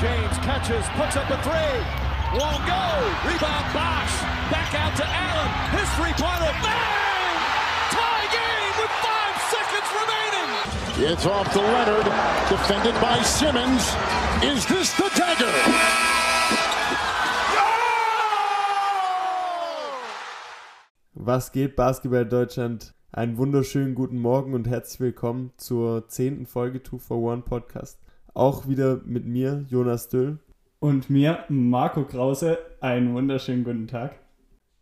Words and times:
James 0.00 0.38
catches, 0.38 0.86
puts 0.96 1.14
up 1.14 1.28
a 1.28 1.36
three. 1.44 1.76
Won't 2.32 2.64
go. 2.64 2.84
Rebound 3.28 3.66
Bosch. 3.76 4.16
Back 4.48 4.72
out 4.72 4.96
to 4.96 5.04
Allen. 5.04 5.50
His 5.76 5.88
three-pointer. 5.92 6.52
Bang! 6.64 7.36
Tie 7.92 8.26
game 8.32 8.72
with 8.80 8.94
five 9.04 9.36
seconds 9.52 9.88
remaining. 10.00 11.12
It's 11.12 11.26
off 11.26 11.52
to 11.52 11.60
Leonard. 11.60 12.06
Defended 12.48 12.98
by 12.98 13.20
Simmons. 13.20 13.82
Is 14.42 14.64
this 14.64 14.90
the 14.96 15.10
dagger? 15.14 15.52
Was 21.12 21.52
geht, 21.52 21.76
Basketball 21.76 22.24
Deutschland? 22.24 22.94
Einen 23.12 23.36
wunderschönen 23.36 23.94
guten 23.94 24.18
Morgen 24.18 24.54
und 24.54 24.66
herzlich 24.66 25.00
willkommen 25.00 25.52
zur 25.58 26.08
zehnten 26.08 26.46
Folge 26.46 26.82
2 26.82 26.98
for 26.98 27.18
One 27.18 27.42
Podcast. 27.42 27.98
Auch 28.34 28.68
wieder 28.68 29.00
mit 29.04 29.26
mir, 29.26 29.64
Jonas 29.68 30.08
Düll. 30.08 30.38
Und 30.78 31.10
mir, 31.10 31.44
Marco 31.48 32.04
Krause, 32.04 32.58
einen 32.80 33.12
wunderschönen 33.14 33.64
guten 33.64 33.88
Tag. 33.88 34.18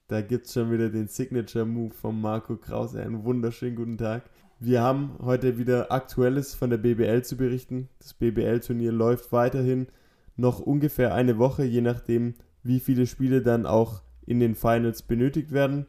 Da 0.09 0.20
gibt 0.20 0.46
es 0.46 0.52
schon 0.52 0.70
wieder 0.70 0.90
den 0.90 1.09
Signature 1.09 1.64
Move 1.64 1.95
von 1.95 2.20
Marco 2.20 2.56
Krause. 2.56 3.02
Einen 3.02 3.24
wunderschönen 3.24 3.76
guten 3.76 3.98
Tag. 3.98 4.23
Wir 4.60 4.82
haben 4.82 5.18
heute 5.23 5.56
wieder 5.59 5.90
Aktuelles 5.90 6.54
von 6.54 6.70
der 6.70 6.78
BBL 6.78 7.23
zu 7.23 7.37
berichten. 7.37 7.88
Das 8.00 8.14
BBL-Turnier 8.14 8.92
läuft 8.92 9.32
weiterhin 9.32 9.87
noch 10.37 10.60
ungefähr 10.60 11.15
eine 11.15 11.38
Woche, 11.38 11.65
je 11.65 11.80
nachdem, 11.80 12.34
wie 12.62 12.80
viele 12.80 13.06
Spiele 13.06 13.40
dann 13.40 13.66
auch 13.66 14.02
in 14.26 14.40
den 14.40 14.54
Finals 14.54 15.02
benötigt 15.02 15.52
werden. 15.52 15.87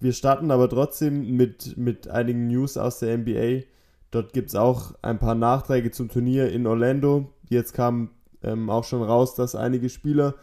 Wir 0.00 0.12
starten 0.12 0.50
aber 0.50 0.68
trotzdem 0.68 1.36
mit, 1.36 1.76
mit 1.76 2.08
einigen 2.08 2.46
News 2.46 2.76
aus 2.76 2.98
der 2.98 3.18
NBA. 3.18 3.64
Dort 4.12 4.34
gibt 4.34 4.50
es 4.50 4.54
auch 4.54 4.94
ein 5.00 5.18
paar 5.18 5.34
Nachträge 5.34 5.90
zum 5.90 6.10
Turnier 6.10 6.52
in 6.52 6.66
Orlando. 6.66 7.32
Jetzt 7.48 7.72
kam 7.72 8.10
ähm, 8.42 8.68
auch 8.68 8.84
schon 8.84 9.02
raus, 9.02 9.34
dass 9.34 9.54
einige 9.54 9.88
Spieler, 9.88 10.34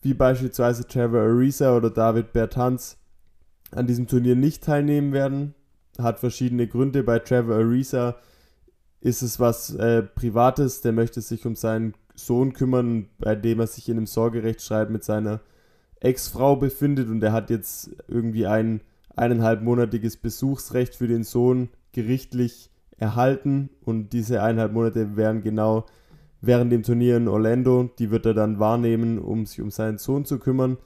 wie 0.00 0.14
beispielsweise 0.14 0.88
Trevor 0.88 1.20
Ariza 1.20 1.76
oder 1.76 1.90
David 1.90 2.32
Bertans, 2.32 2.96
an 3.70 3.86
diesem 3.86 4.06
Turnier 4.06 4.34
nicht 4.34 4.64
teilnehmen 4.64 5.12
werden. 5.12 5.54
Hat 5.98 6.20
verschiedene 6.20 6.66
Gründe. 6.66 7.02
Bei 7.02 7.18
Trevor 7.18 7.56
Ariza 7.56 8.16
ist 9.02 9.20
es 9.20 9.38
was 9.38 9.74
äh, 9.74 10.02
Privates. 10.02 10.80
Der 10.80 10.92
möchte 10.92 11.20
sich 11.20 11.44
um 11.44 11.54
seinen 11.54 11.92
Sohn 12.14 12.54
kümmern, 12.54 13.10
bei 13.18 13.34
dem 13.34 13.60
er 13.60 13.66
sich 13.66 13.90
in 13.90 13.98
einem 13.98 14.06
Sorgerechtsstreit 14.06 14.88
mit 14.88 15.04
seiner 15.04 15.42
Ex-Frau 16.00 16.56
befindet. 16.56 17.10
Und 17.10 17.22
er 17.22 17.32
hat 17.32 17.50
jetzt 17.50 17.90
irgendwie 18.08 18.46
ein 18.46 18.80
eineinhalbmonatiges 19.16 20.16
Besuchsrecht 20.16 20.94
für 20.94 21.08
den 21.08 21.24
Sohn 21.24 21.68
gerichtlich 21.92 22.70
erhalten. 22.98 23.70
Und 23.84 24.12
diese 24.12 24.42
eineinhalb 24.42 24.72
Monate 24.72 25.16
wären 25.16 25.42
genau 25.42 25.86
während 26.40 26.72
dem 26.72 26.82
Turnier 26.82 27.16
in 27.16 27.28
Orlando. 27.28 27.90
Die 27.98 28.10
wird 28.10 28.26
er 28.26 28.34
dann 28.34 28.58
wahrnehmen, 28.58 29.18
um 29.18 29.46
sich 29.46 29.60
um 29.60 29.70
seinen 29.70 29.98
Sohn 29.98 30.24
zu 30.24 30.38
kümmern. 30.38 30.78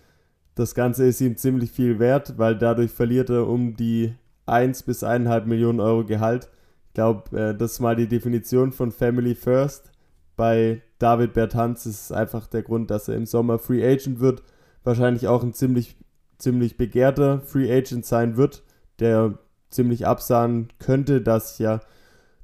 Das 0.55 0.75
Ganze 0.75 1.07
ist 1.07 1.21
ihm 1.21 1.37
ziemlich 1.37 1.71
viel 1.71 1.99
wert, 1.99 2.35
weil 2.37 2.57
dadurch 2.57 2.91
verliert 2.91 3.31
er 3.31 3.49
um 3.49 3.75
die 3.75 4.15
1 4.47 4.83
bis 4.83 5.03
1,5 5.03 5.47
Millionen 5.47 5.81
Euro 5.81 6.05
Gehalt. 6.05 6.51
Ich 6.89 6.95
glaube, 6.95 7.39
äh, 7.39 7.55
das 7.57 7.73
ist 7.73 7.81
mal 7.81 7.97
die 7.97 8.09
Definition 8.09 8.73
von 8.73 8.91
Family 8.91 9.35
First. 9.35 9.93
Bei 10.37 10.83
David 10.99 11.33
Bertanz 11.33 11.87
ist 11.87 12.05
es 12.05 12.13
einfach 12.13 12.47
der 12.47 12.63
Grund, 12.63 12.91
dass 12.91 13.09
er 13.09 13.17
im 13.17 13.27
Sommer 13.27 13.59
Free 13.59 13.85
Agent 13.85 14.21
wird. 14.21 14.43
Wahrscheinlich 14.85 15.29
auch 15.29 15.43
ein 15.43 15.55
ziemlich, 15.55 15.97
ziemlich 16.39 16.77
begehrter 16.77 17.41
Free 17.41 17.73
Agent 17.73 18.05
sein 18.05 18.37
wird, 18.37 18.63
der 18.99 19.39
ziemlich 19.71 20.07
absahen 20.07 20.69
könnte, 20.79 21.23
dass 21.23 21.59
ja 21.59 21.81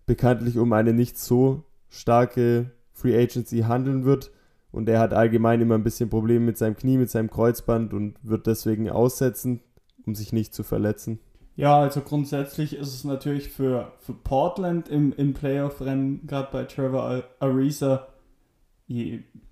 bekanntlich 0.09 0.59
um 0.59 0.73
eine 0.73 0.93
nicht 0.93 1.17
so 1.17 1.63
starke 1.89 2.73
Free 2.93 3.17
Agency 3.17 3.61
handeln 3.61 4.05
wird. 4.05 4.33
Und 4.73 4.89
er 4.89 4.99
hat 4.99 5.15
allgemein 5.15 5.61
immer 5.61 5.77
ein 5.77 5.85
bisschen 5.85 6.11
Probleme 6.11 6.45
mit 6.45 6.59
seinem 6.59 6.77
Knie, 6.77 6.99
mit 6.99 7.11
seinem 7.11 7.31
Kreuzband 7.31 7.95
und 7.95 8.17
wird 8.23 8.47
deswegen 8.47 8.91
aussetzen, 8.91 9.61
um 10.05 10.15
sich 10.15 10.33
nicht 10.33 10.53
zu 10.53 10.63
verletzen. 10.63 11.21
Ja, 11.57 11.81
also 11.81 12.01
grundsätzlich 12.03 12.77
ist 12.77 12.95
es 12.95 13.05
natürlich 13.05 13.49
für, 13.49 13.93
für 13.99 14.13
Portland 14.13 14.89
im, 14.89 15.13
im 15.17 15.35
Playoff-Rennen, 15.35 16.27
gerade 16.27 16.49
bei 16.53 16.65
Trevor 16.65 17.25
Ariza, 17.41 18.07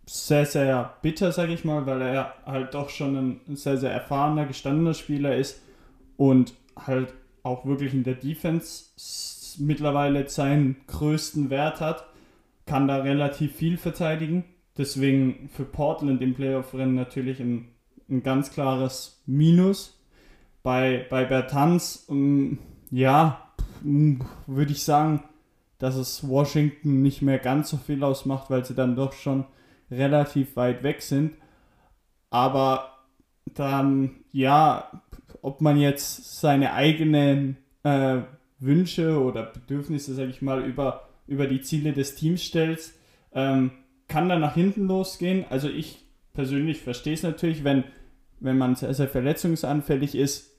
sehr, 0.07 0.47
sehr 0.47 0.95
bitter, 1.03 1.33
sage 1.33 1.53
ich 1.53 1.65
mal, 1.65 1.85
weil 1.87 2.01
er 2.03 2.35
halt 2.45 2.75
doch 2.75 2.91
schon 2.91 3.41
ein 3.49 3.57
sehr, 3.57 3.77
sehr 3.77 3.91
erfahrener, 3.91 4.47
gestandener 4.47 4.95
Spieler 4.95 5.37
ist 5.37 5.61
und 6.17 6.55
halt 6.77 7.13
auch 7.43 7.67
wirklich 7.67 7.93
in 7.93 8.05
der 8.05 8.15
Defense 8.15 8.85
mittlerweile 9.59 10.29
seinen 10.29 10.77
größten 10.87 11.51
Wert 11.51 11.81
hat, 11.81 12.07
kann 12.67 12.89
da 12.89 12.99
relativ 12.99 13.55
viel 13.55 13.79
verteidigen. 13.79 14.45
Deswegen 14.77 15.49
für 15.53 15.65
Portland 15.65 16.21
im 16.21 16.35
Playoff-Rennen 16.35 16.95
natürlich 16.95 17.41
ein, 17.41 17.69
ein 18.09 18.23
ganz 18.23 18.51
klares 18.51 19.23
Minus. 19.27 19.99
Bei, 20.63 21.07
bei 21.09 21.25
Bertans, 21.25 22.05
um, 22.09 22.59
ja, 22.91 23.53
würde 23.83 24.73
ich 24.73 24.83
sagen, 24.83 25.23
dass 25.79 25.97
es 25.97 26.29
Washington 26.29 27.03
nicht 27.03 27.23
mehr 27.23 27.39
ganz 27.39 27.71
so 27.71 27.77
viel 27.77 28.03
ausmacht, 28.03 28.51
weil 28.51 28.65
sie 28.65 28.75
dann 28.75 28.97
doch 28.97 29.13
schon 29.13 29.45
relativ 29.91 30.57
weit 30.57 30.83
weg 30.83 31.03
sind. 31.03 31.35
Aber 32.31 32.93
dann, 33.45 34.17
ja, 34.33 34.91
ob 35.43 35.61
man 35.61 35.77
jetzt 35.79 36.41
seine 36.41 36.73
eigenen 36.73 37.57
äh, 37.83 38.23
Wünsche 38.59 39.21
oder 39.21 39.45
Bedürfnisse, 39.45 40.15
sage 40.15 40.31
ich 40.31 40.43
mal, 40.43 40.65
über, 40.65 41.09
über 41.27 41.47
die 41.47 41.61
Ziele 41.61 41.93
des 41.93 42.15
Teams 42.15 42.43
stellt, 42.43 42.93
ähm, 43.33 43.71
kann 44.09 44.29
dann 44.29 44.41
nach 44.41 44.55
hinten 44.55 44.87
losgehen. 44.87 45.45
Also 45.51 45.69
ich 45.69 46.05
persönlich 46.33 46.81
verstehe 46.81 47.15
es 47.15 47.23
natürlich, 47.23 47.65
wenn, 47.65 47.85
wenn 48.41 48.59
man 48.59 48.75
sehr, 48.75 48.95
sehr 48.95 49.09
verletzungsanfällig 49.09 50.15
ist 50.15 50.57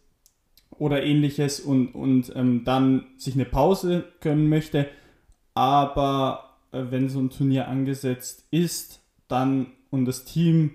oder 0.72 1.04
ähnliches 1.04 1.60
und, 1.60 1.90
und 1.90 2.32
ähm, 2.36 2.64
dann 2.66 3.08
sich 3.18 3.36
eine 3.36 3.46
Pause 3.46 4.06
gönnen 4.22 4.50
möchte. 4.50 4.88
Aber 5.54 6.58
äh, 6.72 6.84
wenn 6.90 7.10
so 7.10 7.20
ein 7.20 7.30
Turnier 7.30 7.68
angesetzt 7.68 8.48
ist, 8.52 9.02
dann 9.28 9.68
und 9.90 10.06
das 10.06 10.26
Team 10.26 10.72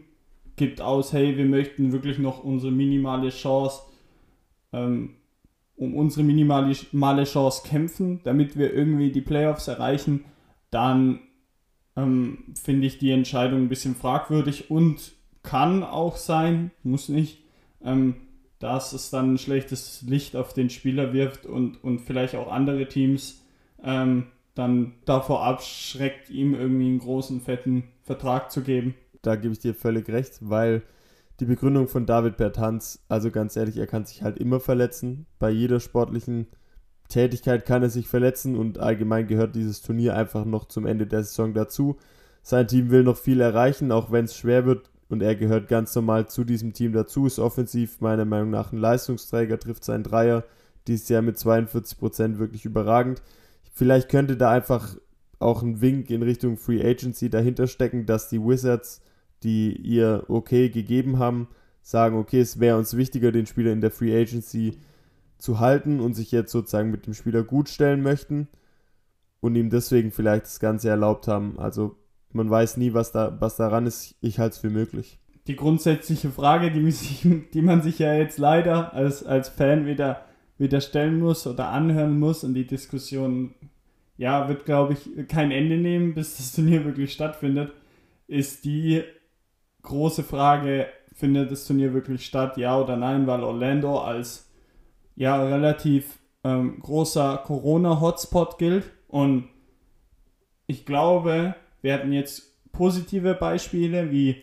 gibt 0.57 0.81
aus, 0.81 1.13
hey, 1.13 1.37
wir 1.37 1.45
möchten 1.45 1.93
wirklich 1.93 2.19
noch 2.19 2.43
unsere 2.43 2.73
minimale 2.73 3.31
Chance 3.31 3.83
ähm, 4.73 5.17
um 5.77 5.95
unsere 5.95 6.23
minimale 6.23 7.25
Chance 7.25 7.63
kämpfen, 7.67 8.21
damit 8.25 8.57
wir 8.57 8.73
irgendwie 8.73 9.11
die 9.11 9.21
Playoffs 9.21 9.69
erreichen, 9.69 10.25
dann 10.71 11.21
ähm, 11.97 12.45
finde 12.63 12.87
ich 12.87 12.99
die 12.99 13.11
Entscheidung 13.11 13.63
ein 13.63 13.69
bisschen 13.69 13.95
fragwürdig 13.95 14.71
und 14.71 15.13
kann 15.43 15.83
auch 15.83 16.17
sein, 16.17 16.71
muss 16.83 17.09
nicht, 17.09 17.43
ähm, 17.85 18.15
dass 18.59 18.93
es 18.93 19.11
dann 19.11 19.35
ein 19.35 19.39
schlechtes 19.39 20.03
Licht 20.03 20.37
auf 20.37 20.53
den 20.53 20.71
Spieler 20.71 21.13
wirft 21.13 21.47
und, 21.47 21.83
und 21.83 22.01
vielleicht 22.01 22.37
auch 22.37 22.51
andere 22.51 22.89
Teams 22.89 23.45
ähm, 23.83 24.29
dann 24.55 24.95
davor 25.05 25.45
abschreckt, 25.45 26.31
ihm 26.31 26.55
irgendwie 26.55 26.87
einen 26.87 26.99
großen, 26.99 27.41
fetten 27.41 27.85
Vertrag 28.05 28.53
zu 28.53 28.63
geben. 28.63 28.95
Da 29.23 29.37
gebe 29.37 29.53
ich 29.53 29.61
dir 29.61 29.75
völlig 29.75 30.09
recht, 30.09 30.39
weil 30.41 30.83
die 31.41 31.47
Begründung 31.47 31.89
von 31.89 32.07
David 32.07 32.37
Bertanz, 32.37 33.05
also 33.09 33.31
ganz 33.31 33.57
ehrlich, 33.57 33.77
er 33.77 33.87
kann 33.87 34.05
sich 34.05 34.23
halt 34.23 34.39
immer 34.39 34.61
verletzen. 34.61 35.27
Bei 35.39 35.51
jeder 35.51 35.81
sportlichen 35.81 36.47
Tätigkeit 37.09 37.67
kann 37.67 37.83
er 37.83 37.91
sich 37.91 38.09
verletzen 38.09 38.57
und 38.57 38.79
allgemein 38.79 39.27
gehört 39.27 39.55
dieses 39.55 39.83
Turnier 39.83 40.17
einfach 40.17 40.45
noch 40.45 40.67
zum 40.67 40.87
Ende 40.87 41.07
der 41.07 41.25
Saison 41.25 41.53
dazu. 41.53 41.97
Sein 42.43 42.69
Team 42.69 42.91
will 42.91 43.03
noch 43.03 43.17
viel 43.17 43.41
erreichen, 43.41 43.93
auch 43.93 44.11
wenn 44.11 44.25
es 44.25 44.37
schwer 44.37 44.67
wird 44.67 44.91
und 45.09 45.23
er 45.23 45.37
gehört 45.37 45.69
ganz 45.69 45.95
normal 45.95 46.29
zu 46.29 46.43
diesem 46.43 46.73
Team 46.73 46.93
dazu, 46.93 47.27
ist 47.27 47.39
offensiv 47.39 48.01
meiner 48.01 48.25
Meinung 48.25 48.49
nach 48.49 48.73
ein 48.73 48.79
Leistungsträger, 48.79 49.59
trifft 49.59 49.85
seinen 49.85 50.05
Dreier 50.05 50.45
dieses 50.87 51.09
Jahr 51.11 51.21
mit 51.23 51.37
42% 51.37 52.39
wirklich 52.39 52.65
überragend. 52.65 53.21
Vielleicht 53.75 54.09
könnte 54.09 54.37
da 54.37 54.51
einfach 54.51 54.97
auch 55.39 55.63
ein 55.63 55.81
Wink 55.83 56.09
in 56.09 56.23
Richtung 56.23 56.57
Free 56.57 56.83
Agency 56.83 57.29
dahinter 57.29 57.67
stecken, 57.67 58.07
dass 58.07 58.29
die 58.29 58.41
Wizards 58.41 59.03
die 59.45 59.77
ihr 59.77 60.25
okay 60.29 60.69
gegeben 60.69 61.19
haben, 61.19 61.49
sagen, 61.83 62.17
okay, 62.17 62.41
es 62.41 62.61
wäre 62.61 62.79
uns 62.79 62.97
wichtiger, 62.97 63.33
den 63.33 63.47
Spieler 63.47 63.73
in 63.73 63.81
der 63.81 63.91
Free 63.91 64.17
Agency 64.17 64.79
zu 65.39 65.59
halten 65.59 66.01
und 66.01 66.15
sich 66.15 66.31
jetzt 66.31 66.53
sozusagen 66.53 66.91
mit 66.91 67.07
dem 67.07 67.15
Spieler 67.15 67.43
gut 67.43 67.69
stellen 67.69 68.03
möchten 68.03 68.49
und 69.41 69.57
ihm 69.57 69.71
deswegen 69.71 70.13
vielleicht 70.13 70.45
das 70.45 70.61
Ganze 70.61 70.89
erlaubt 70.89 71.27
haben. 71.27 71.59
Also 71.59 71.97
man 72.33 72.49
weiß 72.49 72.77
nie, 72.77 72.95
was, 72.95 73.13
da, 73.13 73.37
was 73.41 73.57
daran 73.57 73.87
ist. 73.87 74.15
Ich 74.21 74.39
halte 74.39 74.55
es 74.55 74.59
für 74.59 74.71
möglich. 74.71 75.19
Die 75.49 75.57
grundsätzliche 75.57 76.31
Frage, 76.31 76.71
die, 76.71 76.91
sich, 76.91 77.27
die 77.53 77.63
man 77.63 77.83
sich 77.83 77.99
ja 77.99 78.15
jetzt 78.15 78.39
leider 78.39 78.95
als, 78.95 79.25
als 79.25 79.49
Fan 79.49 79.87
wieder, 79.87 80.25
wieder 80.59 80.81
stellen 80.81 81.19
muss 81.19 81.47
oder 81.47 81.69
anhören 81.69 82.19
muss 82.19 82.45
und 82.45 82.55
die 82.55 82.67
Diskussion, 82.67 83.55
ja, 84.17 84.49
wird, 84.49 84.65
glaube 84.65 84.93
ich, 84.95 85.27
kein 85.27 85.51
Ende 85.51 85.77
nehmen, 85.77 86.15
bis 86.15 86.37
das 86.37 86.53
Turnier 86.53 86.85
wirklich 86.85 87.13
stattfindet, 87.13 87.73
ist 88.29 88.65
die, 88.65 89.03
große 89.83 90.23
Frage, 90.23 90.87
findet 91.15 91.51
das 91.51 91.67
Turnier 91.67 91.93
wirklich 91.93 92.25
statt, 92.25 92.57
ja 92.57 92.79
oder 92.79 92.97
nein, 92.97 93.27
weil 93.27 93.43
Orlando 93.43 94.01
als 94.01 94.51
ja 95.15 95.43
relativ 95.43 96.19
ähm, 96.45 96.81
großer 96.81 97.43
Corona-Hotspot 97.45 98.59
gilt. 98.59 98.91
Und 99.09 99.49
ich 100.67 100.87
glaube, 100.87 101.55
wir 101.83 101.95
hatten 101.95 102.13
jetzt 102.13 102.71
positive 102.73 103.35
Beispiele 103.35 104.11
wie 104.11 104.43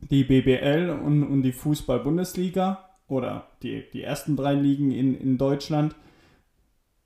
die 0.00 0.24
BBL 0.24 0.90
und, 0.90 1.22
und 1.22 1.42
die 1.42 1.52
Fußball-Bundesliga 1.52 2.90
oder 3.06 3.48
die, 3.62 3.84
die 3.92 4.02
ersten 4.02 4.36
drei 4.36 4.54
Ligen 4.54 4.90
in, 4.90 5.14
in 5.14 5.38
Deutschland, 5.38 5.94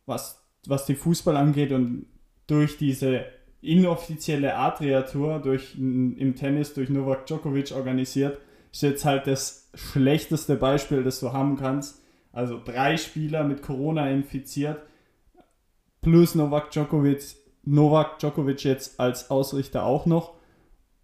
was, 0.06 0.42
was 0.66 0.86
den 0.86 0.96
Fußball 0.96 1.36
angeht 1.36 1.72
und 1.72 2.06
durch 2.46 2.78
diese 2.78 3.26
inoffizielle 3.66 4.56
Adria-Tour 4.56 5.42
im 5.76 6.34
Tennis 6.36 6.74
durch 6.74 6.88
Novak 6.88 7.26
Djokovic 7.26 7.72
organisiert, 7.72 8.38
ist 8.72 8.82
jetzt 8.82 9.04
halt 9.04 9.26
das 9.26 9.70
schlechteste 9.74 10.56
Beispiel, 10.56 11.02
das 11.02 11.20
du 11.20 11.32
haben 11.32 11.56
kannst. 11.56 12.02
Also 12.32 12.60
drei 12.62 12.96
Spieler 12.96 13.44
mit 13.44 13.62
Corona 13.62 14.10
infiziert, 14.10 14.82
plus 16.02 16.34
Novak 16.34 16.70
Djokovic, 16.70 17.36
Novak 17.64 18.18
Djokovic 18.18 18.62
jetzt 18.64 19.00
als 19.00 19.30
Ausrichter 19.30 19.84
auch 19.84 20.06
noch. 20.06 20.34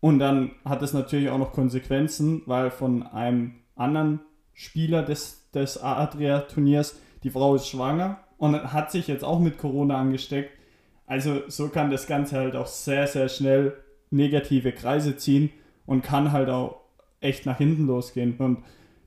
Und 0.00 0.18
dann 0.18 0.52
hat 0.64 0.82
es 0.82 0.92
natürlich 0.92 1.30
auch 1.30 1.38
noch 1.38 1.52
Konsequenzen, 1.52 2.42
weil 2.46 2.70
von 2.70 3.02
einem 3.04 3.54
anderen 3.76 4.20
Spieler 4.52 5.02
des, 5.02 5.50
des 5.52 5.82
Adria-Turniers, 5.82 7.00
die 7.22 7.30
Frau 7.30 7.54
ist 7.54 7.68
schwanger 7.68 8.20
und 8.36 8.72
hat 8.72 8.90
sich 8.90 9.06
jetzt 9.06 9.24
auch 9.24 9.38
mit 9.38 9.58
Corona 9.58 9.98
angesteckt. 9.98 10.50
Also 11.06 11.43
so 11.49 11.69
kann 11.69 11.90
das 11.90 12.06
Ganze 12.06 12.37
halt 12.37 12.56
auch 12.56 12.66
sehr, 12.66 13.06
sehr 13.06 13.28
schnell 13.28 13.76
negative 14.10 14.72
Kreise 14.72 15.16
ziehen 15.16 15.50
und 15.87 16.02
kann 16.02 16.32
halt 16.32 16.49
auch 16.49 16.81
echt 17.20 17.46
nach 17.46 17.58
hinten 17.58 17.87
losgehen. 17.87 18.37
Und 18.38 18.64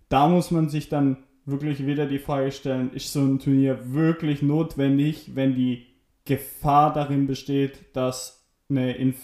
da 0.09 0.27
muss 0.27 0.51
man 0.51 0.69
sich 0.69 0.89
dann 0.89 1.17
wirklich 1.45 1.85
wieder 1.85 2.05
die 2.05 2.19
Frage 2.19 2.51
stellen, 2.51 2.91
ist 2.93 3.13
so 3.13 3.21
ein 3.21 3.39
Turnier 3.39 3.93
wirklich 3.93 4.41
notwendig, 4.41 5.35
wenn 5.35 5.55
die 5.55 5.85
Gefahr 6.25 6.91
darin 6.91 7.27
besteht, 7.27 7.85
dass, 7.93 8.45
eine 8.69 8.95
Inf 8.97 9.17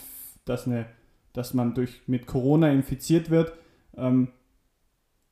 dass, 0.45 0.67
eine, 0.67 0.85
dass 1.33 1.53
man 1.53 1.73
durch, 1.73 2.01
mit 2.07 2.27
Corona 2.27 2.71
infiziert 2.71 3.29
wird? 3.29 3.53
Ähm, 3.97 4.29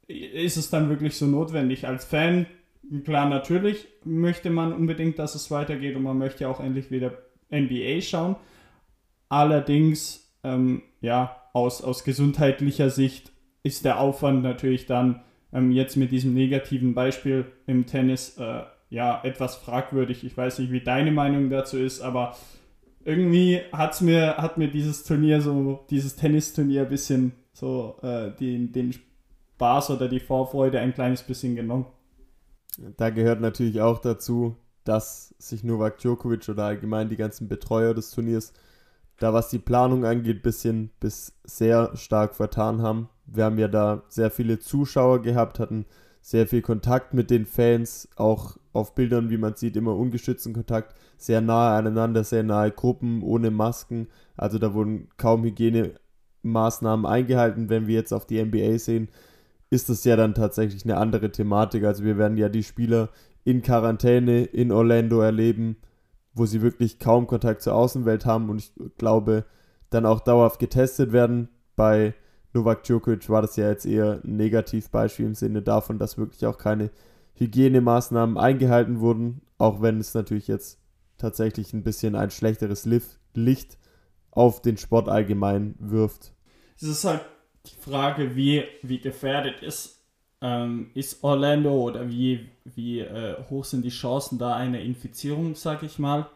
ist 0.08 0.58
es 0.58 0.72
dann 0.72 0.90
wirklich 0.90 1.16
so 1.16 1.28
notwendig? 1.28 1.88
Als 1.88 2.06
Fan, 2.06 2.48
klar, 3.06 3.30
natürlich 3.30 3.88
möchte 4.04 4.50
man 4.50 4.74
unbedingt, 4.74 5.20
dass 5.20 5.36
es 5.36 5.52
weitergeht 5.52 5.96
und 5.96 6.04
man 6.04 6.18
möchte 6.18 6.50
auch 6.50 6.60
endlich 6.60 6.90
wieder 6.90 7.16
NBA 7.52 8.02
schauen. 8.02 8.36
Allerdings, 9.30 10.34
ähm, 10.44 10.82
ja, 11.02 11.36
aus, 11.54 11.84
aus 11.84 12.04
gesundheitlicher 12.04 12.90
Sicht 12.90 13.32
ist 13.64 13.86
der 13.86 14.00
Aufwand 14.00 14.44
natürlich 14.44 14.86
dann 14.86 15.22
ähm, 15.54 15.72
jetzt 15.72 15.98
mit 15.98 16.12
diesem 16.12 16.34
negativen 16.34 16.94
Beispiel 16.94 17.46
im 17.68 17.86
Tennis 17.86 18.38
äh, 18.38 18.64
ja 18.90 19.22
etwas 19.24 19.56
fragwürdig. 19.56 20.24
Ich 20.24 20.36
weiß 20.36 20.60
nicht, 20.60 20.72
wie 20.72 20.82
deine 20.82 21.12
Meinung 21.12 21.50
dazu 21.50 21.78
ist, 21.78 22.02
aber 22.02 22.36
irgendwie 23.04 23.62
hat's 23.72 24.02
mir, 24.02 24.38
hat 24.38 24.58
mir 24.58 24.70
dieses 24.70 25.04
Turnier 25.04 25.42
so, 25.42 25.86
dieses 25.90 26.16
Tennisturnier 26.16 26.84
ein 26.84 26.90
bisschen 26.90 27.34
so 27.54 27.98
äh, 28.02 28.32
den, 28.32 28.72
den 28.72 28.94
Spaß 28.94 29.92
oder 29.92 30.08
die 30.08 30.20
Vorfreude 30.20 30.80
ein 30.80 30.94
kleines 30.94 31.24
bisschen 31.24 31.56
genommen. 31.56 31.86
Da 32.98 33.10
gehört 33.10 33.42
natürlich 33.42 33.82
auch 33.82 34.00
dazu, 34.00 34.56
dass 34.90 35.36
sich 35.38 35.64
Novak 35.64 36.00
Djokovic 36.00 36.50
oder 36.50 36.66
allgemein 36.66 37.10
die 37.10 37.16
ganzen 37.16 37.48
Betreuer 37.48 37.94
des 37.94 38.12
Turniers 38.12 38.54
da 39.20 39.34
was 39.34 39.50
die 39.50 39.60
Planung 39.60 40.06
angeht, 40.06 40.42
bisschen 40.42 40.92
bis 41.00 41.34
sehr 41.44 41.96
stark 41.96 42.36
vertan 42.36 42.82
haben. 42.82 43.10
Wir 43.26 43.46
haben 43.46 43.60
ja 43.60 43.68
da 43.68 44.04
sehr 44.08 44.32
viele 44.32 44.60
Zuschauer 44.60 45.22
gehabt, 45.22 45.60
hatten 45.60 45.86
sehr 46.22 46.48
viel 46.48 46.62
Kontakt 46.62 47.14
mit 47.14 47.30
den 47.30 47.46
Fans, 47.46 48.08
auch 48.16 48.58
auf 48.74 48.96
Bildern, 48.96 49.30
wie 49.30 49.38
man 49.38 49.56
sieht, 49.56 49.76
immer 49.76 49.96
ungeschützten 49.96 50.54
Kontakt, 50.54 50.96
sehr 51.18 51.42
nahe 51.42 51.78
aneinander, 51.78 52.24
sehr 52.24 52.44
nahe 52.44 52.72
Gruppen, 52.72 53.22
ohne 53.22 53.52
Masken. 53.52 54.08
Also 54.38 54.58
da 54.58 54.74
wurden 54.74 55.10
kaum 55.18 55.44
Hygienemaßnahmen 55.44 57.06
eingehalten. 57.06 57.70
Wenn 57.70 57.88
wir 57.88 57.96
jetzt 57.96 58.14
auf 58.14 58.26
die 58.26 58.44
NBA 58.44 58.78
sehen, 58.80 59.10
ist 59.70 59.90
das 59.90 60.04
ja 60.04 60.16
dann 60.16 60.34
tatsächlich 60.34 60.84
eine 60.86 60.98
andere 60.98 61.32
Thematik. 61.32 61.84
Also 61.84 62.04
wir 62.04 62.18
werden 62.18 62.38
ja 62.38 62.50
die 62.50 62.64
Spieler 62.64 63.10
in 63.50 63.64
Quarantäne 63.64 64.44
in 64.44 64.72
Orlando 64.72 65.22
erleben, 65.22 65.78
wo 66.34 66.46
sie 66.46 66.62
wirklich 66.62 67.00
kaum 67.00 67.26
Kontakt 67.26 67.64
zur 67.64 67.74
Außenwelt 67.74 68.28
haben 68.28 68.50
und 68.50 68.60
ich 68.60 68.72
glaube, 69.00 69.46
dann 69.90 70.06
auch 70.06 70.20
dauerhaft 70.20 70.60
getestet 70.60 71.12
werden. 71.12 71.50
Bei 71.76 72.14
Novak 72.54 72.84
Djokovic 72.84 73.28
war 73.28 73.42
das 73.42 73.56
ja 73.56 73.68
jetzt 73.68 73.88
eher 73.88 74.22
ein 74.24 74.38
Negativbeispiel 74.38 75.26
im 75.26 75.34
Sinne 75.34 75.64
davon, 75.64 75.98
dass 75.98 76.20
wirklich 76.20 76.46
auch 76.46 76.60
keine 76.60 76.92
Hygienemaßnahmen 77.36 78.38
eingehalten 78.38 79.00
wurden, 79.00 79.42
auch 79.58 79.82
wenn 79.82 80.00
es 80.00 80.14
natürlich 80.14 80.48
jetzt 80.48 80.80
tatsächlich 81.18 81.74
ein 81.74 81.84
bisschen 81.84 82.16
ein 82.16 82.30
schlechteres 82.30 82.88
Licht 83.34 83.78
auf 84.30 84.62
den 84.62 84.78
Sport 84.78 85.10
allgemein 85.10 85.74
wirft. 85.80 86.34
Es 86.78 86.84
ist 86.84 87.04
halt 87.04 87.26
die 87.66 87.76
Frage, 87.82 88.36
wie, 88.36 88.64
wie 88.84 89.00
gefährdet 89.00 89.64
ist, 89.64 89.99
ähm, 90.42 90.92
ist 90.94 91.24
Orlando 91.24 91.72
oder 91.72 92.10
wie, 92.10 92.48
wie 92.64 93.00
äh, 93.00 93.36
hoch 93.50 93.66
sind 93.66 93.84
die 93.84 93.90
Chancen 93.90 94.38
da 94.38 94.56
eine 94.56 94.82
Infizierung, 94.82 95.56
sag 95.56 95.84
ich 95.84 96.00
mal. 96.00 96.30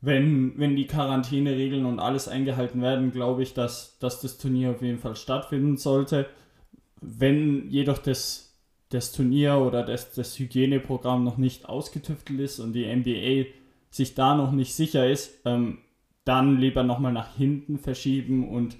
Wenn, 0.00 0.58
wenn 0.58 0.76
die 0.76 0.86
Quarantäneregeln 0.86 1.86
und 1.86 2.00
alles 2.00 2.28
eingehalten 2.28 2.82
werden, 2.82 3.12
glaube 3.12 3.42
ich, 3.42 3.54
dass, 3.54 3.98
dass 3.98 4.20
das 4.20 4.38
Turnier 4.38 4.70
auf 4.70 4.82
jeden 4.82 4.98
Fall 4.98 5.16
stattfinden 5.16 5.76
sollte. 5.76 6.26
Wenn 7.00 7.70
jedoch 7.70 7.98
das, 7.98 8.54
das 8.90 9.12
Turnier 9.12 9.56
oder 9.56 9.82
das, 9.82 10.12
das 10.12 10.38
Hygieneprogramm 10.38 11.24
noch 11.24 11.38
nicht 11.38 11.68
ausgetüftelt 11.68 12.40
ist 12.40 12.60
und 12.60 12.72
die 12.72 12.86
NBA 12.86 13.50
sich 13.90 14.14
da 14.14 14.34
noch 14.36 14.52
nicht 14.52 14.74
sicher 14.74 15.08
ist, 15.08 15.40
ähm, 15.44 15.78
dann 16.24 16.58
lieber 16.58 16.82
nochmal 16.82 17.12
nach 17.12 17.36
hinten 17.36 17.78
verschieben 17.78 18.48
und, 18.48 18.76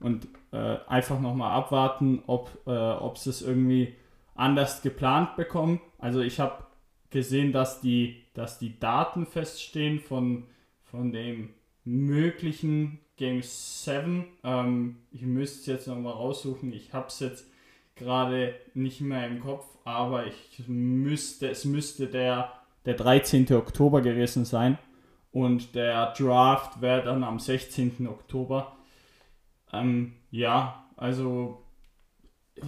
und 0.00 0.28
äh, 0.52 0.76
einfach 0.86 1.20
nochmal 1.20 1.52
abwarten, 1.52 2.22
ob 2.26 2.50
äh, 2.66 3.18
sie 3.18 3.30
es 3.30 3.42
irgendwie 3.42 3.94
anders 4.34 4.82
geplant 4.82 5.36
bekommen. 5.36 5.80
Also 5.98 6.20
ich 6.20 6.40
habe 6.40 6.64
gesehen, 7.10 7.52
dass 7.52 7.80
die, 7.80 8.24
dass 8.34 8.58
die 8.58 8.78
Daten 8.78 9.26
feststehen 9.26 10.00
von, 10.00 10.44
von 10.84 11.12
dem 11.12 11.50
möglichen 11.84 13.00
Game 13.16 13.42
7. 13.42 14.24
Ähm, 14.44 14.96
ich 15.10 15.22
müsste 15.22 15.58
es 15.60 15.66
jetzt 15.66 15.88
nochmal 15.88 16.12
raussuchen. 16.12 16.72
Ich 16.72 16.92
habe 16.92 17.08
es 17.08 17.20
jetzt 17.20 17.46
gerade 17.96 18.54
nicht 18.74 19.00
mehr 19.00 19.26
im 19.26 19.40
Kopf, 19.40 19.66
aber 19.84 20.26
ich 20.26 20.62
müsste, 20.68 21.48
es 21.50 21.64
müsste 21.64 22.06
der, 22.06 22.52
der 22.86 22.94
13. 22.94 23.52
Oktober 23.52 24.00
gewesen 24.00 24.44
sein. 24.44 24.78
Und 25.32 25.74
der 25.74 26.12
Draft 26.12 26.80
wäre 26.80 27.02
dann 27.02 27.22
am 27.22 27.38
16. 27.38 28.08
Oktober. 28.08 28.77
Ähm, 29.72 30.14
ja, 30.30 30.84
also 30.96 31.62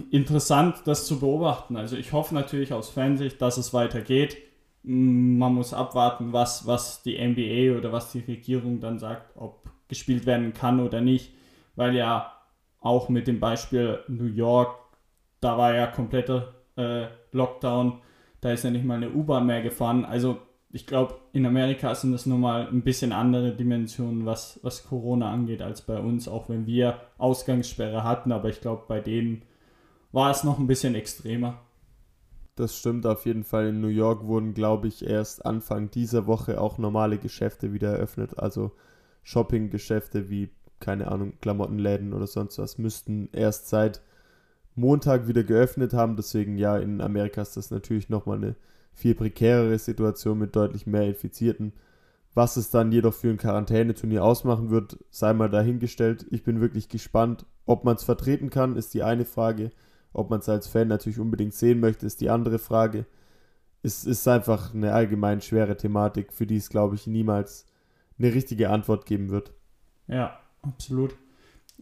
interessant, 0.09 0.81
das 0.85 1.05
zu 1.05 1.19
beobachten. 1.19 1.75
Also 1.75 1.97
ich 1.97 2.13
hoffe 2.13 2.33
natürlich 2.33 2.73
aus 2.73 2.89
Fansicht, 2.89 3.41
dass 3.41 3.57
es 3.57 3.73
weitergeht. 3.73 4.37
Man 4.83 5.53
muss 5.53 5.73
abwarten, 5.73 6.33
was, 6.33 6.65
was 6.65 7.03
die 7.03 7.17
NBA 7.17 7.77
oder 7.77 7.91
was 7.91 8.11
die 8.11 8.19
Regierung 8.19 8.79
dann 8.79 8.99
sagt, 8.99 9.35
ob 9.35 9.69
gespielt 9.87 10.25
werden 10.25 10.53
kann 10.53 10.79
oder 10.79 11.01
nicht. 11.01 11.33
Weil 11.75 11.95
ja 11.95 12.33
auch 12.79 13.09
mit 13.09 13.27
dem 13.27 13.39
Beispiel 13.39 13.99
New 14.07 14.25
York, 14.25 14.75
da 15.39 15.57
war 15.57 15.73
ja 15.73 15.87
kompletter 15.87 16.53
äh, 16.77 17.07
Lockdown, 17.31 18.01
da 18.39 18.51
ist 18.51 18.63
ja 18.63 18.71
nicht 18.71 18.85
mal 18.85 18.95
eine 18.95 19.11
U-Bahn 19.11 19.45
mehr 19.45 19.61
gefahren. 19.61 20.05
Also 20.05 20.39
ich 20.73 20.87
glaube, 20.87 21.15
in 21.33 21.45
Amerika 21.45 21.93
sind 21.95 22.11
das 22.11 22.25
nochmal 22.25 22.67
ein 22.67 22.81
bisschen 22.81 23.11
andere 23.11 23.53
Dimensionen, 23.53 24.25
was, 24.25 24.59
was 24.63 24.85
Corona 24.85 25.31
angeht, 25.31 25.61
als 25.61 25.81
bei 25.81 25.99
uns, 25.99 26.27
auch 26.27 26.49
wenn 26.49 26.65
wir 26.65 27.01
Ausgangssperre 27.17 28.03
hatten. 28.03 28.31
Aber 28.31 28.49
ich 28.49 28.61
glaube, 28.61 28.83
bei 28.87 28.99
denen 28.99 29.43
war 30.11 30.31
es 30.31 30.43
noch 30.43 30.59
ein 30.59 30.67
bisschen 30.67 30.95
extremer. 30.95 31.59
Das 32.55 32.77
stimmt 32.77 33.05
auf 33.05 33.25
jeden 33.25 33.43
Fall. 33.43 33.69
In 33.69 33.81
New 33.81 33.87
York 33.87 34.25
wurden, 34.25 34.53
glaube 34.53 34.87
ich, 34.87 35.05
erst 35.05 35.45
Anfang 35.45 35.89
dieser 35.89 36.27
Woche 36.27 36.59
auch 36.59 36.77
normale 36.77 37.17
Geschäfte 37.17 37.73
wieder 37.73 37.93
eröffnet. 37.93 38.37
Also 38.39 38.71
Shoppinggeschäfte 39.23 40.29
wie, 40.29 40.49
keine 40.79 41.09
Ahnung, 41.11 41.33
Klamottenläden 41.41 42.13
oder 42.13 42.27
sonst 42.27 42.59
was, 42.59 42.77
müssten 42.77 43.29
erst 43.33 43.69
seit 43.69 44.01
Montag 44.75 45.27
wieder 45.27 45.43
geöffnet 45.43 45.93
haben. 45.93 46.15
Deswegen, 46.15 46.57
ja, 46.57 46.77
in 46.77 47.01
Amerika 47.01 47.41
ist 47.41 47.57
das 47.57 47.71
natürlich 47.71 48.09
nochmal 48.09 48.37
eine 48.37 48.55
viel 48.93 49.15
prekärere 49.15 49.77
Situation 49.79 50.37
mit 50.39 50.55
deutlich 50.55 50.87
mehr 50.87 51.07
Infizierten. 51.07 51.73
Was 52.33 52.55
es 52.55 52.69
dann 52.69 52.91
jedoch 52.91 53.13
für 53.13 53.29
ein 53.29 53.37
Quarantäneturnier 53.37 54.23
ausmachen 54.23 54.69
wird, 54.69 54.97
sei 55.09 55.33
mal 55.33 55.49
dahingestellt. 55.49 56.25
Ich 56.29 56.43
bin 56.43 56.61
wirklich 56.61 56.87
gespannt. 56.87 57.45
Ob 57.65 57.83
man 57.83 57.97
es 57.97 58.03
vertreten 58.03 58.49
kann, 58.49 58.77
ist 58.77 58.93
die 58.93 59.03
eine 59.03 59.25
Frage. 59.25 59.71
Ob 60.13 60.29
man 60.29 60.39
es 60.39 60.49
als 60.49 60.67
Fan 60.67 60.87
natürlich 60.87 61.19
unbedingt 61.19 61.53
sehen 61.53 61.79
möchte, 61.79 62.05
ist 62.05 62.21
die 62.21 62.29
andere 62.29 62.59
Frage. 62.59 63.05
Es 63.83 64.05
ist 64.05 64.27
einfach 64.27 64.73
eine 64.73 64.93
allgemein 64.93 65.41
schwere 65.41 65.75
Thematik, 65.75 66.31
für 66.31 66.45
die 66.45 66.57
es, 66.57 66.69
glaube 66.69 66.95
ich, 66.95 67.07
niemals 67.07 67.65
eine 68.17 68.33
richtige 68.33 68.69
Antwort 68.69 69.05
geben 69.05 69.29
wird. 69.29 69.53
Ja, 70.07 70.39
absolut. 70.61 71.15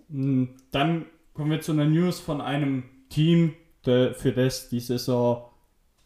Hm, 0.09 0.55
dann 0.71 1.05
kommen 1.33 1.51
wir 1.51 1.61
zu 1.61 1.73
einer 1.73 1.85
News 1.85 2.19
von 2.19 2.41
einem 2.41 2.83
Team, 3.09 3.53
für 3.83 4.33
das 4.35 4.69
die 4.69 4.79
Saison 4.79 5.48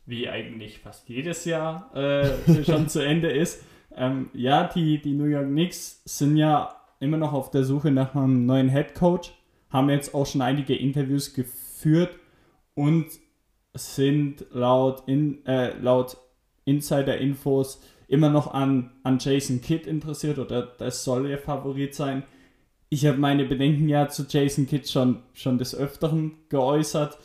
wie 0.05 0.29
eigentlich 0.29 0.79
fast 0.79 1.09
jedes 1.09 1.45
Jahr 1.45 1.95
äh, 1.95 2.63
schon 2.65 2.89
zu 2.89 2.99
Ende 2.99 3.31
ist. 3.31 3.63
Ähm, 3.95 4.29
ja, 4.33 4.65
die, 4.67 5.01
die 5.01 5.13
New 5.13 5.25
York 5.25 5.47
Knicks 5.47 6.01
sind 6.05 6.37
ja 6.37 6.75
immer 6.99 7.17
noch 7.17 7.33
auf 7.33 7.51
der 7.51 7.63
Suche 7.63 7.91
nach 7.91 8.15
einem 8.15 8.45
neuen 8.45 8.69
Head 8.69 8.95
Coach, 8.95 9.33
haben 9.69 9.89
jetzt 9.89 10.13
auch 10.13 10.25
schon 10.25 10.41
einige 10.41 10.75
Interviews 10.75 11.33
geführt 11.33 12.17
und 12.75 13.07
sind 13.73 14.45
laut, 14.51 15.03
in, 15.07 15.45
äh, 15.45 15.77
laut 15.79 16.17
Insider-Infos 16.65 17.81
immer 18.07 18.29
noch 18.29 18.53
an, 18.53 18.91
an 19.03 19.17
Jason 19.19 19.61
Kidd 19.61 19.87
interessiert 19.87 20.37
oder 20.39 20.61
das 20.77 21.03
soll 21.03 21.27
ihr 21.27 21.37
Favorit 21.37 21.95
sein. 21.95 22.23
Ich 22.89 23.05
habe 23.05 23.17
meine 23.17 23.45
Bedenken 23.45 23.89
ja 23.89 24.07
zu 24.07 24.25
Jason 24.29 24.67
Kidd 24.67 24.87
schon, 24.87 25.23
schon 25.33 25.57
des 25.57 25.75
Öfteren 25.75 26.33
geäußert. 26.49 27.17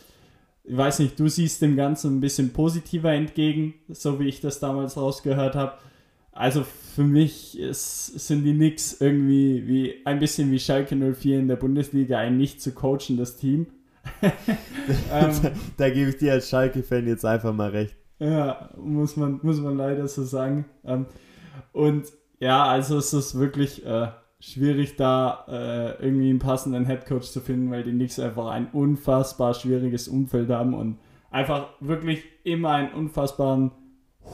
Ich 0.69 0.77
weiß 0.77 0.99
nicht, 0.99 1.19
du 1.19 1.29
siehst 1.29 1.63
dem 1.63 1.77
Ganzen 1.77 2.17
ein 2.17 2.21
bisschen 2.21 2.53
positiver 2.53 3.11
entgegen, 3.13 3.73
so 3.89 4.21
wie 4.21 4.29
ich 4.29 4.43
das 4.43 4.61
damals 4.61 4.99
rausgehört 4.99 5.55
habe. 5.55 5.79
Also 6.31 6.63
für 6.95 7.05
mich 7.05 7.59
ist, 7.59 8.19
sind 8.19 8.45
die 8.45 8.53
Knicks 8.53 9.01
irgendwie 9.01 9.67
wie 9.67 9.95
ein 10.05 10.19
bisschen 10.19 10.51
wie 10.51 10.59
Schalke 10.59 10.95
04 10.95 11.39
in 11.39 11.49
der 11.49 11.57
Bundesliga 11.57 12.19
ein 12.19 12.37
nicht 12.37 12.61
zu 12.61 12.73
coachendes 12.73 13.37
Team. 13.37 13.69
ähm, 14.23 14.31
da, 15.43 15.51
da 15.79 15.91
gebe 15.91 16.11
ich 16.11 16.19
dir 16.19 16.33
als 16.33 16.51
Schalke-Fan 16.51 17.07
jetzt 17.07 17.25
einfach 17.25 17.55
mal 17.55 17.71
recht. 17.71 17.97
Ja, 18.19 18.69
muss 18.77 19.17
man, 19.17 19.41
muss 19.43 19.61
man 19.61 19.77
leider 19.77 20.07
so 20.07 20.23
sagen. 20.25 20.67
Ähm, 20.85 21.07
und 21.73 22.13
ja, 22.41 22.65
also 22.65 22.99
es 22.99 23.15
ist 23.15 23.39
wirklich 23.39 23.87
äh, 23.87 24.09
schwierig, 24.41 24.97
da 24.97 25.45
äh, 25.49 26.03
irgendwie 26.03 26.31
einen 26.31 26.39
passenden 26.39 26.87
Headcoach 26.87 27.31
zu 27.31 27.41
finden, 27.41 27.71
weil 27.71 27.83
die 27.83 27.93
Knicks 27.93 28.19
einfach 28.19 28.47
ein 28.49 28.69
unfassbar 28.73 29.55
schwieriges 29.55 30.09
Umfeld 30.09 30.49
haben 30.51 30.75
und 30.75 30.99
einfach 31.31 31.69
wirklich 31.81 32.25
immer 32.45 32.71
einen 32.71 32.93
unfassbaren 32.93 33.73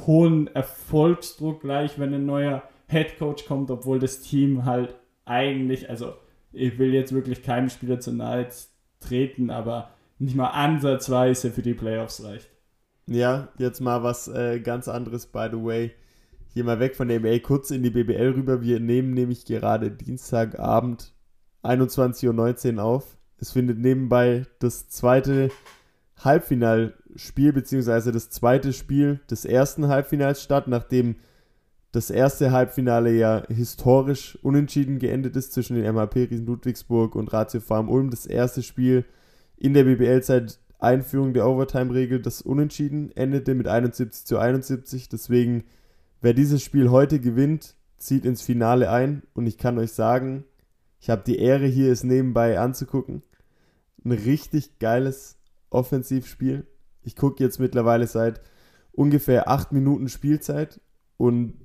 hohen 0.06 0.48
Erfolgsdruck 0.54 1.60
gleich, 1.62 1.98
wenn 1.98 2.12
ein 2.12 2.26
neuer 2.26 2.62
Headcoach 2.86 3.46
kommt, 3.46 3.70
obwohl 3.70 3.98
das 3.98 4.20
Team 4.20 4.64
halt 4.64 4.94
eigentlich, 5.24 5.88
also 5.88 6.14
ich 6.52 6.78
will 6.78 6.92
jetzt 6.92 7.12
wirklich 7.12 7.42
keinem 7.42 7.70
Spieler 7.70 8.00
zu 8.00 8.12
nahe 8.12 8.48
treten, 9.00 9.50
aber 9.50 9.90
nicht 10.18 10.36
mal 10.36 10.48
ansatzweise 10.48 11.50
für 11.50 11.62
die 11.62 11.74
Playoffs 11.74 12.22
reicht. 12.22 12.50
Ja, 13.06 13.48
jetzt 13.58 13.80
mal 13.80 14.02
was 14.02 14.28
äh, 14.28 14.60
ganz 14.60 14.88
anderes, 14.88 15.26
by 15.26 15.48
the 15.50 15.62
way. 15.62 15.92
Hier 16.54 16.62
mal 16.62 16.78
weg 16.78 16.94
von 16.94 17.08
der 17.08 17.18
NBA, 17.18 17.40
kurz 17.40 17.72
in 17.72 17.82
die 17.82 17.90
BBL 17.90 18.34
rüber. 18.36 18.62
Wir 18.62 18.78
nehmen 18.78 19.12
nämlich 19.12 19.44
gerade 19.44 19.90
Dienstagabend 19.90 21.12
21.19 21.64 22.76
Uhr 22.76 22.84
auf. 22.84 23.18
Es 23.38 23.50
findet 23.50 23.80
nebenbei 23.80 24.46
das 24.60 24.88
zweite 24.88 25.50
Halbfinalspiel, 26.22 27.52
beziehungsweise 27.52 28.12
das 28.12 28.30
zweite 28.30 28.72
Spiel 28.72 29.18
des 29.28 29.44
ersten 29.44 29.88
Halbfinals 29.88 30.44
statt, 30.44 30.68
nachdem 30.68 31.16
das 31.90 32.10
erste 32.10 32.52
Halbfinale 32.52 33.10
ja 33.10 33.42
historisch 33.48 34.38
unentschieden 34.42 35.00
geendet 35.00 35.34
ist 35.34 35.54
zwischen 35.54 35.74
den 35.74 35.92
MHP 35.92 36.30
Riesen 36.30 36.46
Ludwigsburg 36.46 37.16
und 37.16 37.32
Ratio 37.32 37.58
Farm 37.62 37.88
Ulm. 37.88 38.10
Das 38.10 38.26
erste 38.26 38.62
Spiel 38.62 39.04
in 39.56 39.74
der 39.74 39.82
BBL 39.82 40.22
seit 40.22 40.60
Einführung 40.78 41.34
der 41.34 41.48
Overtime-Regel 41.48 42.22
das 42.22 42.42
Unentschieden 42.42 43.10
endete 43.16 43.56
mit 43.56 43.66
71 43.66 44.24
zu 44.24 44.38
71. 44.38 45.08
Deswegen, 45.08 45.64
wer 46.24 46.32
dieses 46.32 46.62
Spiel 46.62 46.90
heute 46.90 47.20
gewinnt, 47.20 47.76
zieht 47.98 48.24
ins 48.24 48.40
Finale 48.40 48.90
ein. 48.90 49.24
Und 49.34 49.46
ich 49.46 49.58
kann 49.58 49.78
euch 49.78 49.92
sagen, 49.92 50.44
ich 50.98 51.10
habe 51.10 51.22
die 51.22 51.38
Ehre, 51.38 51.66
hier 51.66 51.92
es 51.92 52.02
nebenbei 52.02 52.58
anzugucken. 52.58 53.22
Ein 54.02 54.12
richtig 54.12 54.78
geiles 54.78 55.36
Offensivspiel. 55.68 56.66
Ich 57.02 57.14
gucke 57.14 57.44
jetzt 57.44 57.60
mittlerweile 57.60 58.06
seit 58.06 58.40
ungefähr 58.92 59.50
acht 59.50 59.72
Minuten 59.72 60.08
Spielzeit 60.08 60.80
und 61.18 61.58